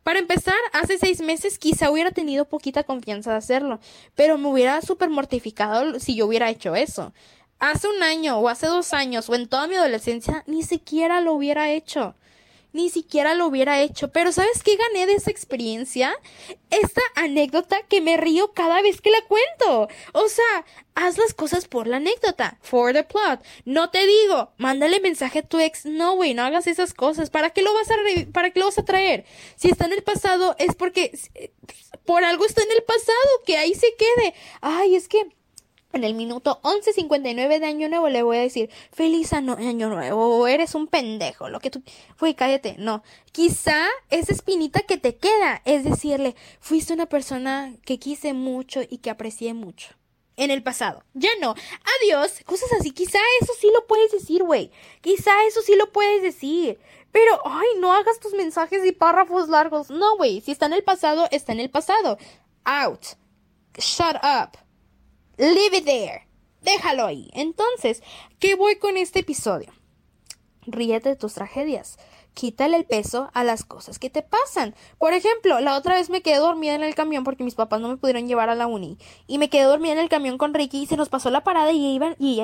Para 0.01 0.19
empezar, 0.19 0.55
hace 0.73 0.97
seis 0.97 1.21
meses 1.21 1.59
quizá 1.59 1.91
hubiera 1.91 2.11
tenido 2.11 2.45
poquita 2.45 2.83
confianza 2.83 3.31
de 3.31 3.37
hacerlo, 3.37 3.79
pero 4.15 4.37
me 4.37 4.47
hubiera 4.47 4.81
súper 4.81 5.09
mortificado 5.09 5.99
si 5.99 6.15
yo 6.15 6.25
hubiera 6.25 6.49
hecho 6.49 6.75
eso. 6.75 7.13
hace 7.59 7.87
un 7.87 8.01
año 8.03 8.37
o 8.39 8.49
hace 8.49 8.67
dos 8.67 8.93
años 8.93 9.29
o 9.29 9.35
en 9.35 9.47
toda 9.47 9.67
mi 9.67 9.75
adolescencia 9.75 10.43
ni 10.47 10.63
siquiera 10.63 11.21
lo 11.21 11.33
hubiera 11.33 11.71
hecho 11.71 12.15
ni 12.73 12.89
siquiera 12.89 13.33
lo 13.33 13.47
hubiera 13.47 13.81
hecho. 13.81 14.09
Pero 14.09 14.31
¿sabes 14.31 14.63
qué 14.63 14.75
gané 14.75 15.05
de 15.05 15.13
esa 15.13 15.31
experiencia? 15.31 16.15
Esta 16.69 17.01
anécdota 17.15 17.77
que 17.87 18.01
me 18.01 18.17
río 18.17 18.53
cada 18.53 18.81
vez 18.81 19.01
que 19.01 19.11
la 19.11 19.21
cuento. 19.27 19.87
O 20.13 20.27
sea, 20.27 20.65
haz 20.95 21.17
las 21.17 21.33
cosas 21.33 21.67
por 21.67 21.87
la 21.87 21.97
anécdota, 21.97 22.57
for 22.61 22.93
the 22.93 23.03
plot. 23.03 23.41
No 23.65 23.89
te 23.89 24.05
digo, 24.05 24.51
mándale 24.57 24.99
mensaje 24.99 25.39
a 25.39 25.47
tu 25.47 25.59
ex, 25.59 25.85
no 25.85 26.15
güey, 26.15 26.33
no 26.33 26.43
hagas 26.43 26.67
esas 26.67 26.93
cosas. 26.93 27.29
¿Para 27.29 27.51
qué 27.51 27.61
lo 27.61 27.73
vas 27.73 27.89
a 27.91 27.95
para 28.31 28.51
qué 28.51 28.59
lo 28.59 28.65
vas 28.65 28.77
a 28.77 28.85
traer? 28.85 29.25
Si 29.55 29.69
está 29.69 29.85
en 29.85 29.93
el 29.93 30.03
pasado 30.03 30.55
es 30.59 30.75
porque 30.75 31.11
por 32.05 32.23
algo 32.23 32.45
está 32.45 32.63
en 32.63 32.71
el 32.71 32.83
pasado, 32.83 33.43
que 33.45 33.57
ahí 33.57 33.73
se 33.73 33.93
quede. 33.95 34.33
Ay, 34.61 34.95
es 34.95 35.07
que 35.07 35.36
en 35.93 36.03
el 36.03 36.13
minuto 36.13 36.59
11.59 36.63 37.59
de 37.59 37.65
Año 37.65 37.89
Nuevo 37.89 38.09
le 38.09 38.23
voy 38.23 38.37
a 38.37 38.41
decir, 38.41 38.69
feliz 38.91 39.33
año, 39.33 39.55
nuevo, 39.55 40.47
eres 40.47 40.75
un 40.75 40.87
pendejo, 40.87 41.49
lo 41.49 41.59
que 41.59 41.69
tú... 41.69 41.81
Fue, 42.15 42.35
cállate, 42.35 42.75
no. 42.77 43.03
Quizá 43.31 43.87
esa 44.09 44.33
espinita 44.33 44.81
que 44.81 44.97
te 44.97 45.15
queda 45.15 45.61
es 45.65 45.83
decirle, 45.83 46.35
fuiste 46.59 46.93
una 46.93 47.05
persona 47.05 47.73
que 47.85 47.99
quise 47.99 48.33
mucho 48.33 48.81
y 48.87 48.97
que 48.99 49.09
aprecié 49.09 49.53
mucho. 49.53 49.89
En 50.35 50.51
el 50.51 50.61
pasado. 50.61 51.03
Ya 51.15 51.31
no. 51.41 51.55
Adiós. 51.99 52.41
Cosas 52.45 52.71
así. 52.79 52.91
Quizá 52.91 53.17
eso 53.41 53.53
sí 53.59 53.71
lo 53.73 53.87
puedes 53.87 54.11
decir, 54.11 54.43
güey. 54.43 54.69
Quizá 55.01 55.31
eso 55.47 55.63
sí 55.63 55.75
lo 55.75 55.91
puedes 55.91 56.21
decir. 56.21 56.79
Pero, 57.11 57.41
ay, 57.43 57.65
no 57.79 57.91
hagas 57.91 58.19
tus 58.19 58.33
mensajes 58.33 58.85
y 58.85 58.91
párrafos 58.91 59.49
largos. 59.49 59.89
No, 59.89 60.15
güey. 60.15 60.41
Si 60.41 60.51
está 60.51 60.67
en 60.67 60.73
el 60.73 60.83
pasado, 60.83 61.27
está 61.31 61.53
en 61.53 61.59
el 61.59 61.71
pasado. 61.71 62.19
Out. 62.65 63.03
Shut 63.79 64.17
up. 64.17 64.66
Leave 65.37 65.77
it 65.77 65.85
there. 65.85 66.27
Déjalo 66.61 67.05
ahí. 67.05 67.29
Entonces, 67.33 68.01
¿qué 68.39 68.55
voy 68.55 68.77
con 68.77 68.97
este 68.97 69.19
episodio? 69.19 69.71
Ríete 70.65 71.09
de 71.09 71.15
tus 71.15 71.33
tragedias 71.33 71.97
quítale 72.37 72.77
el 72.77 72.85
peso 72.85 73.31
a 73.33 73.43
las 73.43 73.63
cosas 73.63 73.97
que 73.97 74.11
te 74.11 74.21
pasan. 74.21 74.75
Por 74.99 75.13
ejemplo, 75.13 75.59
la 75.59 75.75
otra 75.75 75.95
vez 75.95 76.11
me 76.11 76.21
quedé 76.21 76.37
dormida 76.37 76.75
en 76.75 76.83
el 76.83 76.93
camión 76.93 77.23
porque 77.23 77.43
mis 77.43 77.55
papás 77.55 77.81
no 77.81 77.87
me 77.89 77.97
pudieron 77.97 78.27
llevar 78.27 78.51
a 78.51 78.55
la 78.55 78.67
uni. 78.67 78.99
Y 79.25 79.39
me 79.39 79.49
quedé 79.49 79.63
dormida 79.63 79.93
en 79.93 79.97
el 79.97 80.07
camión 80.07 80.37
con 80.37 80.53
Ricky 80.53 80.83
y 80.83 80.85
se 80.85 80.97
nos 80.97 81.09
pasó 81.09 81.31
la 81.31 81.43
parada 81.43 81.71
y, 81.71 81.95
iban, 81.95 82.15
y 82.19 82.39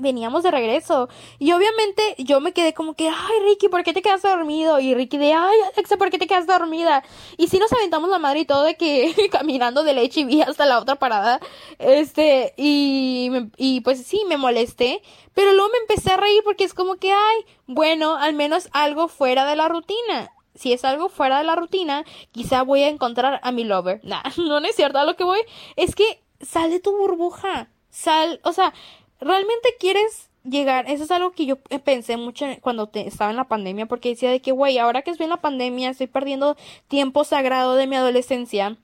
veníamos 0.00 0.42
de 0.42 0.50
regreso. 0.50 1.08
Y 1.38 1.52
obviamente 1.52 2.16
yo 2.18 2.40
me 2.40 2.52
quedé 2.52 2.74
como 2.74 2.94
que, 2.94 3.08
ay 3.08 3.40
Ricky, 3.44 3.68
¿por 3.68 3.84
qué 3.84 3.92
te 3.92 4.02
quedas 4.02 4.22
dormido? 4.22 4.80
Y 4.80 4.94
Ricky 4.94 5.16
de, 5.16 5.32
ay 5.32 5.58
Alexa, 5.74 5.96
¿por 5.96 6.10
qué 6.10 6.18
te 6.18 6.26
quedas 6.26 6.48
dormida? 6.48 7.04
Y 7.36 7.46
si 7.46 7.60
nos 7.60 7.72
aventamos 7.72 8.10
la 8.10 8.18
madre 8.18 8.40
y 8.40 8.46
todo 8.46 8.64
de 8.64 8.76
que 8.76 9.14
caminando 9.30 9.84
de 9.84 9.94
leche 9.94 10.26
y 10.28 10.42
hasta 10.42 10.66
la 10.66 10.80
otra 10.80 10.96
parada. 10.96 11.38
Este, 11.78 12.52
y, 12.56 13.30
y 13.56 13.80
pues 13.82 14.04
sí, 14.04 14.22
me 14.26 14.38
molesté. 14.38 15.02
Pero 15.34 15.52
luego 15.52 15.68
me 15.70 15.78
empecé 15.80 16.12
a 16.12 16.16
reír 16.16 16.42
porque 16.44 16.64
es 16.64 16.72
como 16.72 16.96
que, 16.96 17.12
ay, 17.12 17.44
bueno, 17.66 18.16
al 18.16 18.34
menos 18.34 18.68
algo 18.72 19.08
fuera 19.08 19.44
de 19.44 19.56
la 19.56 19.68
rutina. 19.68 20.30
Si 20.54 20.72
es 20.72 20.84
algo 20.84 21.08
fuera 21.08 21.38
de 21.38 21.44
la 21.44 21.56
rutina, 21.56 22.04
quizá 22.32 22.62
voy 22.62 22.82
a 22.82 22.88
encontrar 22.88 23.40
a 23.42 23.52
mi 23.52 23.64
lover. 23.64 24.00
Nah, 24.04 24.22
no, 24.36 24.58
es 24.58 24.76
cierto. 24.76 24.98
A 24.98 25.04
lo 25.04 25.16
que 25.16 25.24
voy 25.24 25.40
es 25.76 25.94
que 25.94 26.22
sal 26.40 26.70
de 26.70 26.80
tu 26.80 26.96
burbuja. 26.96 27.68
Sal, 27.90 28.40
o 28.44 28.52
sea, 28.52 28.72
realmente 29.20 29.74
quieres 29.78 30.30
llegar. 30.44 30.88
Eso 30.88 31.04
es 31.04 31.10
algo 31.10 31.32
que 31.32 31.46
yo 31.46 31.56
pensé 31.84 32.16
mucho 32.16 32.46
cuando 32.60 32.90
estaba 32.94 33.30
en 33.30 33.36
la 33.36 33.48
pandemia, 33.48 33.86
porque 33.86 34.10
decía 34.10 34.30
de 34.30 34.40
que, 34.40 34.52
güey, 34.52 34.78
ahora 34.78 35.02
que 35.02 35.10
estoy 35.10 35.24
en 35.24 35.30
la 35.30 35.40
pandemia, 35.40 35.90
estoy 35.90 36.06
perdiendo 36.06 36.56
tiempo 36.88 37.24
sagrado 37.24 37.74
de 37.74 37.86
mi 37.86 37.96
adolescencia. 37.96 38.76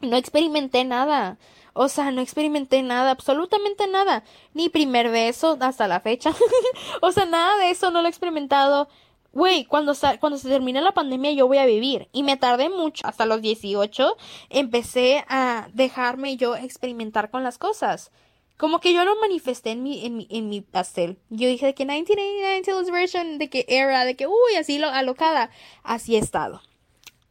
No 0.00 0.16
experimenté 0.16 0.84
nada. 0.84 1.38
O 1.78 1.88
sea, 1.88 2.10
no 2.10 2.22
experimenté 2.22 2.82
nada, 2.82 3.10
absolutamente 3.10 3.86
nada. 3.86 4.24
Ni 4.54 4.70
primer 4.70 5.10
beso 5.10 5.58
hasta 5.60 5.86
la 5.86 6.00
fecha. 6.00 6.34
o 7.02 7.12
sea, 7.12 7.26
nada 7.26 7.58
de 7.58 7.68
eso 7.68 7.90
no 7.90 8.00
lo 8.00 8.06
he 8.06 8.08
experimentado. 8.08 8.88
Güey, 9.32 9.66
cuando, 9.66 9.92
cuando 10.18 10.38
se 10.38 10.48
termine 10.48 10.80
la 10.80 10.92
pandemia 10.92 11.32
yo 11.32 11.46
voy 11.46 11.58
a 11.58 11.66
vivir. 11.66 12.08
Y 12.12 12.22
me 12.22 12.38
tardé 12.38 12.70
mucho. 12.70 13.06
Hasta 13.06 13.26
los 13.26 13.42
18 13.42 14.16
empecé 14.48 15.26
a 15.28 15.68
dejarme 15.74 16.38
yo 16.38 16.56
experimentar 16.56 17.30
con 17.30 17.42
las 17.42 17.58
cosas. 17.58 18.10
Como 18.56 18.80
que 18.80 18.94
yo 18.94 19.04
lo 19.04 19.14
manifesté 19.20 19.72
en 19.72 19.82
mi, 19.82 20.06
en 20.06 20.16
mi, 20.16 20.26
en 20.30 20.48
mi 20.48 20.62
pastel. 20.62 21.18
Yo 21.28 21.46
dije 21.46 21.66
de 21.66 21.74
que 21.74 21.84
1989 21.84 22.64
celebration, 22.64 23.36
de 23.36 23.50
que 23.50 23.66
era, 23.68 24.06
de 24.06 24.16
que, 24.16 24.26
uy, 24.26 24.56
así 24.58 24.78
lo, 24.78 24.88
alocada. 24.88 25.50
Así 25.82 26.16
he 26.16 26.20
estado. 26.20 26.62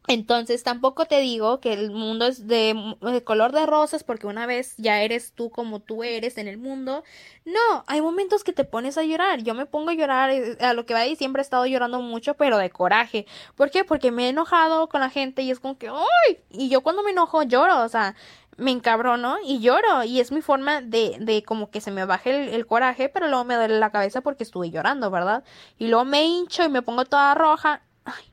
Entonces 0.07 0.61
tampoco 0.63 1.05
te 1.05 1.19
digo 1.19 1.59
que 1.59 1.73
el 1.73 1.89
mundo 1.89 2.27
es 2.27 2.47
de, 2.47 2.95
color 3.23 3.51
de 3.51 3.65
rosas 3.65 4.03
porque 4.03 4.27
una 4.27 4.45
vez 4.45 4.75
ya 4.77 5.01
eres 5.01 5.33
tú 5.33 5.49
como 5.49 5.79
tú 5.79 6.03
eres 6.03 6.37
en 6.37 6.47
el 6.47 6.57
mundo. 6.57 7.03
No, 7.43 7.83
hay 7.87 8.01
momentos 8.01 8.43
que 8.43 8.53
te 8.53 8.65
pones 8.65 8.97
a 8.99 9.03
llorar. 9.03 9.41
Yo 9.41 9.55
me 9.55 9.65
pongo 9.65 9.89
a 9.89 9.93
llorar 9.93 10.29
eh, 10.29 10.57
a 10.59 10.73
lo 10.73 10.85
que 10.85 10.93
va 10.93 11.05
y 11.07 11.15
siempre 11.15 11.41
he 11.41 11.43
estado 11.43 11.65
llorando 11.65 12.01
mucho, 12.01 12.35
pero 12.35 12.57
de 12.57 12.69
coraje. 12.69 13.25
¿Por 13.55 13.71
qué? 13.71 13.83
Porque 13.83 14.11
me 14.11 14.27
he 14.27 14.29
enojado 14.29 14.89
con 14.89 15.01
la 15.01 15.09
gente 15.09 15.41
y 15.41 15.49
es 15.49 15.59
como 15.59 15.77
que 15.77 15.89
¡ay! 15.89 16.39
Y 16.51 16.69
yo 16.69 16.81
cuando 16.81 17.01
me 17.01 17.11
enojo 17.11 17.41
lloro, 17.41 17.81
o 17.81 17.89
sea, 17.89 18.15
me 18.57 18.71
encabrono 18.71 19.37
y 19.43 19.59
lloro 19.59 20.03
y 20.03 20.19
es 20.19 20.31
mi 20.31 20.41
forma 20.41 20.81
de, 20.81 21.17
de 21.19 21.43
como 21.43 21.71
que 21.71 21.81
se 21.81 21.91
me 21.91 22.05
baje 22.05 22.55
el, 22.55 22.67
coraje, 22.67 23.09
pero 23.09 23.27
luego 23.27 23.43
me 23.43 23.55
duele 23.55 23.79
la 23.79 23.91
cabeza 23.91 24.21
porque 24.21 24.43
estuve 24.43 24.69
llorando, 24.69 25.09
¿verdad? 25.09 25.43
Y 25.79 25.87
luego 25.87 26.05
me 26.05 26.25
hincho 26.25 26.63
y 26.63 26.69
me 26.69 26.83
pongo 26.83 27.05
toda 27.05 27.33
roja. 27.33 27.81
Ay. 28.05 28.23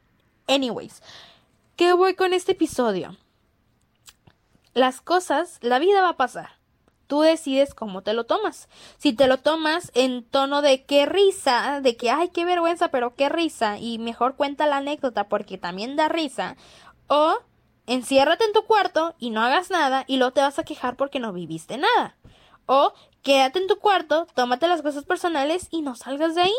Anyways 0.48 1.00
qué 1.76 1.92
voy 1.92 2.14
con 2.14 2.32
este 2.32 2.52
episodio? 2.52 3.16
Las 4.74 5.00
cosas, 5.00 5.58
la 5.60 5.78
vida 5.78 6.02
va 6.02 6.10
a 6.10 6.16
pasar. 6.16 6.50
Tú 7.06 7.20
decides 7.20 7.74
cómo 7.74 8.02
te 8.02 8.14
lo 8.14 8.24
tomas. 8.24 8.68
Si 8.96 9.12
te 9.12 9.26
lo 9.26 9.38
tomas 9.38 9.90
en 9.94 10.24
tono 10.24 10.62
de 10.62 10.84
qué 10.84 11.04
risa, 11.04 11.80
de 11.82 11.96
que 11.96 12.10
ay, 12.10 12.30
qué 12.30 12.44
vergüenza, 12.44 12.88
pero 12.88 13.14
qué 13.14 13.28
risa, 13.28 13.78
y 13.78 13.98
mejor 13.98 14.36
cuenta 14.36 14.66
la 14.66 14.78
anécdota 14.78 15.28
porque 15.28 15.58
también 15.58 15.96
da 15.96 16.08
risa, 16.08 16.56
o 17.08 17.38
enciérrate 17.86 18.44
en 18.44 18.52
tu 18.52 18.64
cuarto 18.64 19.14
y 19.18 19.30
no 19.30 19.42
hagas 19.42 19.70
nada 19.70 20.04
y 20.06 20.16
luego 20.16 20.32
te 20.32 20.40
vas 20.40 20.58
a 20.58 20.64
quejar 20.64 20.96
porque 20.96 21.20
no 21.20 21.32
viviste 21.32 21.76
nada. 21.76 22.16
O 22.64 22.94
quédate 23.22 23.58
en 23.58 23.66
tu 23.66 23.78
cuarto, 23.78 24.26
tómate 24.34 24.68
las 24.68 24.82
cosas 24.82 25.04
personales 25.04 25.68
y 25.70 25.82
no 25.82 25.96
salgas 25.96 26.34
de 26.34 26.42
ahí. 26.42 26.54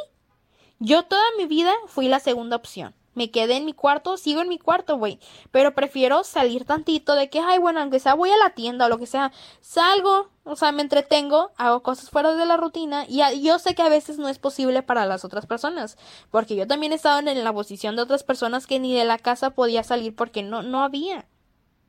Yo 0.79 1.03
toda 1.03 1.23
mi 1.37 1.45
vida 1.45 1.71
fui 1.87 2.07
la 2.07 2.19
segunda 2.19 2.57
opción 2.57 2.93
me 3.13 3.31
quedé 3.31 3.57
en 3.57 3.65
mi 3.65 3.73
cuarto, 3.73 4.17
sigo 4.17 4.41
en 4.41 4.49
mi 4.49 4.57
cuarto, 4.57 4.97
güey. 4.97 5.19
Pero 5.51 5.73
prefiero 5.75 6.23
salir 6.23 6.65
tantito 6.65 7.15
de 7.15 7.29
que, 7.29 7.39
ay, 7.39 7.59
bueno, 7.59 7.79
aunque 7.79 7.99
sea 7.99 8.13
voy 8.15 8.31
a 8.31 8.37
la 8.37 8.51
tienda 8.51 8.85
o 8.85 8.89
lo 8.89 8.97
que 8.97 9.05
sea, 9.05 9.31
salgo, 9.61 10.29
o 10.43 10.55
sea, 10.55 10.71
me 10.71 10.81
entretengo, 10.81 11.51
hago 11.57 11.83
cosas 11.83 12.09
fuera 12.09 12.33
de 12.33 12.45
la 12.45 12.57
rutina 12.57 13.05
y 13.07 13.41
yo 13.41 13.59
sé 13.59 13.75
que 13.75 13.81
a 13.81 13.89
veces 13.89 14.17
no 14.17 14.27
es 14.27 14.39
posible 14.39 14.83
para 14.83 15.05
las 15.05 15.23
otras 15.25 15.45
personas, 15.45 15.97
porque 16.31 16.55
yo 16.55 16.67
también 16.67 16.91
he 16.91 16.95
estado 16.95 17.19
en 17.19 17.43
la 17.43 17.53
posición 17.53 17.95
de 17.95 18.01
otras 18.01 18.23
personas 18.23 18.67
que 18.67 18.79
ni 18.79 18.93
de 18.93 19.05
la 19.05 19.17
casa 19.17 19.51
podía 19.51 19.83
salir 19.83 20.15
porque 20.15 20.43
no, 20.43 20.61
no 20.61 20.83
había, 20.83 21.25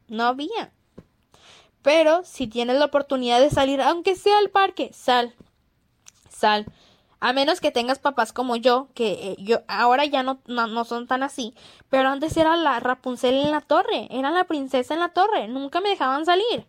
no 0.09 0.25
había. 0.25 0.73
Pero 1.83 2.25
si 2.25 2.47
tienes 2.47 2.79
la 2.79 2.87
oportunidad 2.87 3.41
de 3.41 3.51
salir, 3.51 3.83
aunque 3.83 4.17
sea 4.17 4.39
al 4.39 4.49
parque, 4.49 4.91
sal, 4.95 5.35
sal. 6.31 6.67
A 7.25 7.33
menos 7.33 7.63
que 7.63 7.71
tengas 7.71 7.99
papás 7.99 8.35
como 8.35 8.55
yo, 8.55 8.89
que 8.93 9.13
eh, 9.13 9.37
yo 9.39 9.63
ahora 9.67 10.05
ya 10.05 10.23
no, 10.23 10.41
no, 10.45 10.85
son 10.85 11.07
tan 11.07 11.23
así, 11.23 11.55
pero 11.89 12.11
antes 12.11 12.37
era 12.37 12.55
la 12.55 12.81
Rapunzel 12.81 13.37
en 13.37 13.51
la 13.51 13.63
torre, 13.63 14.09
era 14.11 14.31
la 14.31 14.45
princesa 14.45 14.93
en 14.93 15.01
la 15.01 15.09
torre, 15.09 15.49
nunca 15.49 15.81
me 15.81 15.89
dejaban 15.89 16.27
salir. 16.27 16.67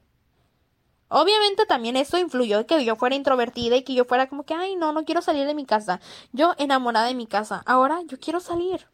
Obviamente 1.09 1.65
también 1.65 1.97
eso 1.97 2.17
influyó 2.17 2.65
que 2.65 2.85
yo 2.85 2.95
fuera 2.95 3.15
introvertida 3.17 3.75
y 3.75 3.83
que 3.83 3.95
yo 3.95 4.05
fuera 4.05 4.29
como 4.29 4.45
que, 4.45 4.53
ay, 4.53 4.77
no, 4.77 4.93
no 4.93 5.03
quiero 5.03 5.21
salir 5.21 5.45
de 5.45 5.55
mi 5.55 5.65
casa. 5.65 5.99
Yo 6.31 6.53
enamorada 6.57 7.07
de 7.07 7.15
mi 7.15 7.27
casa. 7.27 7.61
Ahora 7.65 7.99
yo 8.07 8.17
quiero 8.17 8.39
salir. 8.39 8.87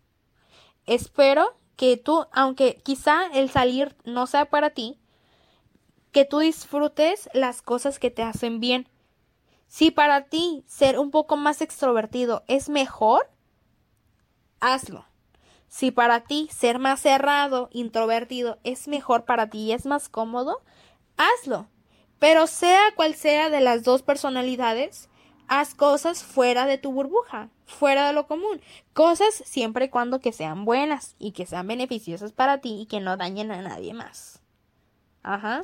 Espero 0.88 1.56
que 1.76 1.95
tú, 1.95 2.26
aunque 2.32 2.82
quizá 2.84 3.28
el 3.36 3.52
salir 3.52 3.95
no 4.04 4.26
sea 4.26 4.45
para 4.45 4.71
ti, 4.71 4.97
que 6.12 6.26
tú 6.26 6.39
disfrutes 6.39 7.30
las 7.36 7.62
cosas 7.62 8.00
que 8.00 8.10
te 8.10 8.24
hacen 8.24 8.60
bien. 8.60 8.88
Si 9.71 9.89
para 9.89 10.25
ti 10.25 10.65
ser 10.67 10.99
un 10.99 11.12
poco 11.12 11.38
más 11.38 11.62
extrovertido 11.62 12.43
es 12.49 12.67
mejor, 12.67 13.31
hazlo. 14.60 15.05
Si 15.69 15.91
para 15.91 16.25
ti 16.25 16.49
ser 16.51 16.77
más 16.77 16.99
cerrado, 16.99 17.69
introvertido 17.71 18.60
es 18.65 18.89
mejor 18.89 19.23
para 19.23 19.49
ti 19.49 19.60
y 19.60 19.71
es 19.71 19.86
más 19.86 20.10
cómodo, 20.10 20.62
hazlo. 21.15 21.69
Pero 22.19 22.47
sea 22.47 22.81
cual 22.97 23.15
sea 23.15 23.49
de 23.49 23.62
las 23.62 23.86
dos 23.86 24.01
personalidades, 24.01 25.07
haz 25.47 25.73
cosas 25.73 26.21
fuera 26.21 26.65
de 26.65 26.77
tu 26.77 26.91
burbuja, 26.91 27.47
fuera 27.63 28.07
de 28.07 28.12
lo 28.13 28.27
común. 28.27 28.60
Cosas 28.91 29.34
siempre 29.34 29.86
y 29.86 29.89
cuando 29.89 30.19
que 30.19 30.34
sean 30.34 30.65
buenas 30.65 31.15
y 31.17 31.31
que 31.31 31.45
sean 31.45 31.65
beneficiosas 31.67 32.34
para 32.34 32.57
ti 32.57 32.81
y 32.81 32.86
que 32.88 32.99
no 32.99 33.15
dañen 33.15 33.53
a 33.53 33.62
nadie 33.62 33.93
más. 33.93 34.41
Ajá. 35.23 35.63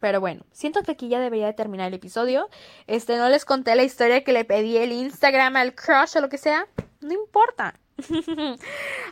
Pero 0.00 0.20
bueno, 0.20 0.44
siento 0.52 0.82
que 0.82 0.92
aquí 0.92 1.08
ya 1.08 1.20
debería 1.20 1.46
de 1.46 1.52
terminar 1.54 1.88
el 1.88 1.94
episodio. 1.94 2.48
Este, 2.86 3.16
no 3.16 3.28
les 3.28 3.44
conté 3.44 3.74
la 3.74 3.84
historia 3.84 4.22
que 4.24 4.32
le 4.32 4.44
pedí 4.44 4.76
el 4.76 4.92
Instagram 4.92 5.56
al 5.56 5.74
crush 5.74 6.16
o 6.16 6.20
lo 6.20 6.28
que 6.28 6.38
sea. 6.38 6.66
No 7.00 7.12
importa. 7.12 7.74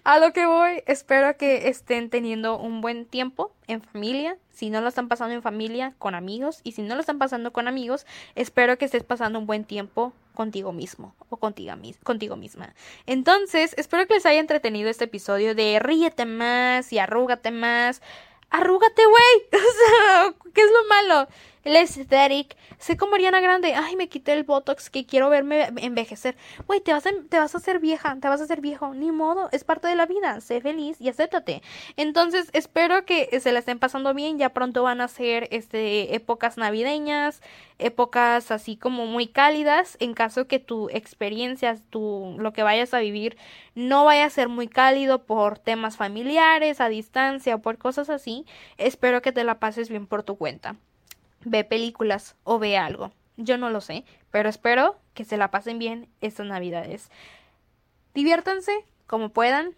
a 0.04 0.18
lo 0.18 0.32
que 0.32 0.46
voy, 0.46 0.82
espero 0.86 1.36
que 1.36 1.68
estén 1.68 2.10
teniendo 2.10 2.58
un 2.58 2.80
buen 2.80 3.06
tiempo 3.06 3.52
en 3.68 3.80
familia. 3.80 4.36
Si 4.50 4.70
no 4.70 4.80
lo 4.80 4.88
están 4.88 5.08
pasando 5.08 5.34
en 5.34 5.42
familia, 5.42 5.94
con 5.98 6.14
amigos. 6.14 6.60
Y 6.64 6.72
si 6.72 6.82
no 6.82 6.94
lo 6.94 7.00
están 7.00 7.18
pasando 7.18 7.52
con 7.52 7.68
amigos, 7.68 8.06
espero 8.34 8.76
que 8.78 8.84
estés 8.84 9.04
pasando 9.04 9.38
un 9.38 9.46
buen 9.46 9.64
tiempo 9.64 10.12
contigo 10.34 10.72
mismo 10.72 11.14
o 11.28 11.36
contigo, 11.36 11.74
contigo 12.02 12.36
misma. 12.36 12.74
Entonces, 13.06 13.74
espero 13.76 14.06
que 14.06 14.14
les 14.14 14.26
haya 14.26 14.40
entretenido 14.40 14.90
este 14.90 15.04
episodio 15.04 15.54
de 15.54 15.78
ríete 15.78 16.26
más 16.26 16.92
y 16.92 16.98
arrúgate 16.98 17.50
más. 17.50 18.02
Arrúgate, 18.52 19.02
güey. 19.04 19.48
O 19.52 19.72
sea, 19.72 20.34
¿qué 20.54 20.60
es 20.62 20.70
lo 20.70 20.84
malo? 20.88 21.28
El 21.64 21.76
aesthetic. 21.76 22.56
Sé 22.78 22.96
como 22.96 23.14
Ariana 23.14 23.40
Grande, 23.40 23.74
ay, 23.74 23.96
me 23.96 24.08
quité 24.08 24.32
el 24.32 24.44
botox 24.44 24.90
que 24.90 25.06
quiero 25.06 25.30
verme 25.30 25.70
envejecer. 25.76 26.36
Güey, 26.66 26.80
te 26.80 26.92
vas 26.92 27.06
a, 27.06 27.10
te 27.28 27.38
vas 27.38 27.54
a 27.54 27.58
hacer 27.58 27.78
vieja, 27.78 28.16
te 28.20 28.28
vas 28.28 28.40
a 28.40 28.44
hacer 28.44 28.60
viejo, 28.60 28.94
ni 28.94 29.12
modo, 29.12 29.48
es 29.52 29.64
parte 29.64 29.88
de 29.88 29.96
la 29.96 30.06
vida. 30.06 30.40
Sé 30.40 30.60
feliz 30.60 31.00
y 31.00 31.08
acéptate. 31.08 31.62
Entonces, 31.96 32.50
espero 32.52 33.04
que 33.04 33.40
se 33.40 33.52
la 33.52 33.60
estén 33.60 33.78
pasando 33.78 34.14
bien. 34.14 34.38
Ya 34.38 34.50
pronto 34.50 34.82
van 34.82 35.00
a 35.00 35.08
ser 35.08 35.48
este 35.50 36.14
épocas 36.14 36.56
navideñas, 36.56 37.40
épocas 37.78 38.50
así 38.50 38.76
como 38.76 39.06
muy 39.06 39.28
cálidas 39.28 39.96
en 40.00 40.14
caso 40.14 40.46
que 40.46 40.58
tu 40.58 40.88
experiencia, 40.90 41.76
tu 41.90 42.36
lo 42.38 42.52
que 42.52 42.62
vayas 42.62 42.94
a 42.94 43.00
vivir 43.00 43.36
no 43.74 44.04
vaya 44.04 44.26
a 44.26 44.30
ser 44.30 44.48
muy 44.48 44.68
cálido 44.68 45.24
por 45.24 45.58
temas 45.58 45.96
familiares, 45.96 46.80
a 46.80 46.88
distancia 46.88 47.54
o 47.56 47.58
por 47.60 47.78
cosas 47.78 48.10
así. 48.10 48.46
Espero 48.78 49.22
que 49.22 49.32
te 49.32 49.44
la 49.44 49.58
pases 49.58 49.88
bien 49.88 50.06
por 50.06 50.22
tu 50.22 50.36
cuenta 50.36 50.76
ve 51.44 51.64
películas 51.64 52.36
o 52.44 52.58
ve 52.58 52.76
algo. 52.76 53.12
Yo 53.36 53.58
no 53.58 53.70
lo 53.70 53.80
sé, 53.80 54.04
pero 54.30 54.48
espero 54.48 54.96
que 55.14 55.24
se 55.24 55.36
la 55.36 55.50
pasen 55.50 55.78
bien 55.78 56.08
estas 56.20 56.46
navidades. 56.46 57.10
Diviértanse 58.14 58.72
como 59.06 59.30
puedan, 59.30 59.74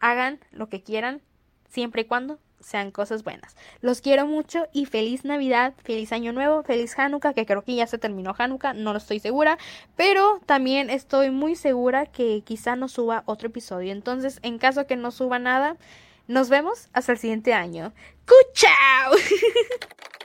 hagan 0.00 0.40
lo 0.50 0.68
que 0.68 0.82
quieran, 0.82 1.22
siempre 1.68 2.02
y 2.02 2.04
cuando 2.04 2.38
sean 2.60 2.90
cosas 2.90 3.22
buenas. 3.22 3.56
Los 3.80 4.00
quiero 4.00 4.26
mucho 4.26 4.66
y 4.72 4.86
feliz 4.86 5.24
Navidad, 5.24 5.74
feliz 5.84 6.12
Año 6.12 6.32
Nuevo, 6.32 6.62
feliz 6.62 6.98
Hanukkah, 6.98 7.32
que 7.32 7.46
creo 7.46 7.62
que 7.62 7.74
ya 7.74 7.86
se 7.86 7.98
terminó 7.98 8.34
Hanukkah, 8.36 8.72
no 8.72 8.92
lo 8.92 8.98
estoy 8.98 9.20
segura, 9.20 9.58
pero 9.94 10.40
también 10.46 10.90
estoy 10.90 11.30
muy 11.30 11.54
segura 11.54 12.06
que 12.06 12.42
quizá 12.44 12.76
no 12.76 12.88
suba 12.88 13.22
otro 13.26 13.48
episodio. 13.48 13.92
Entonces, 13.92 14.40
en 14.42 14.58
caso 14.58 14.86
que 14.86 14.96
no 14.96 15.10
suba 15.10 15.38
nada, 15.38 15.76
nos 16.26 16.48
vemos 16.48 16.88
hasta 16.92 17.12
el 17.12 17.18
siguiente 17.18 17.54
año. 17.54 17.92
¡Cuchao! 18.26 19.12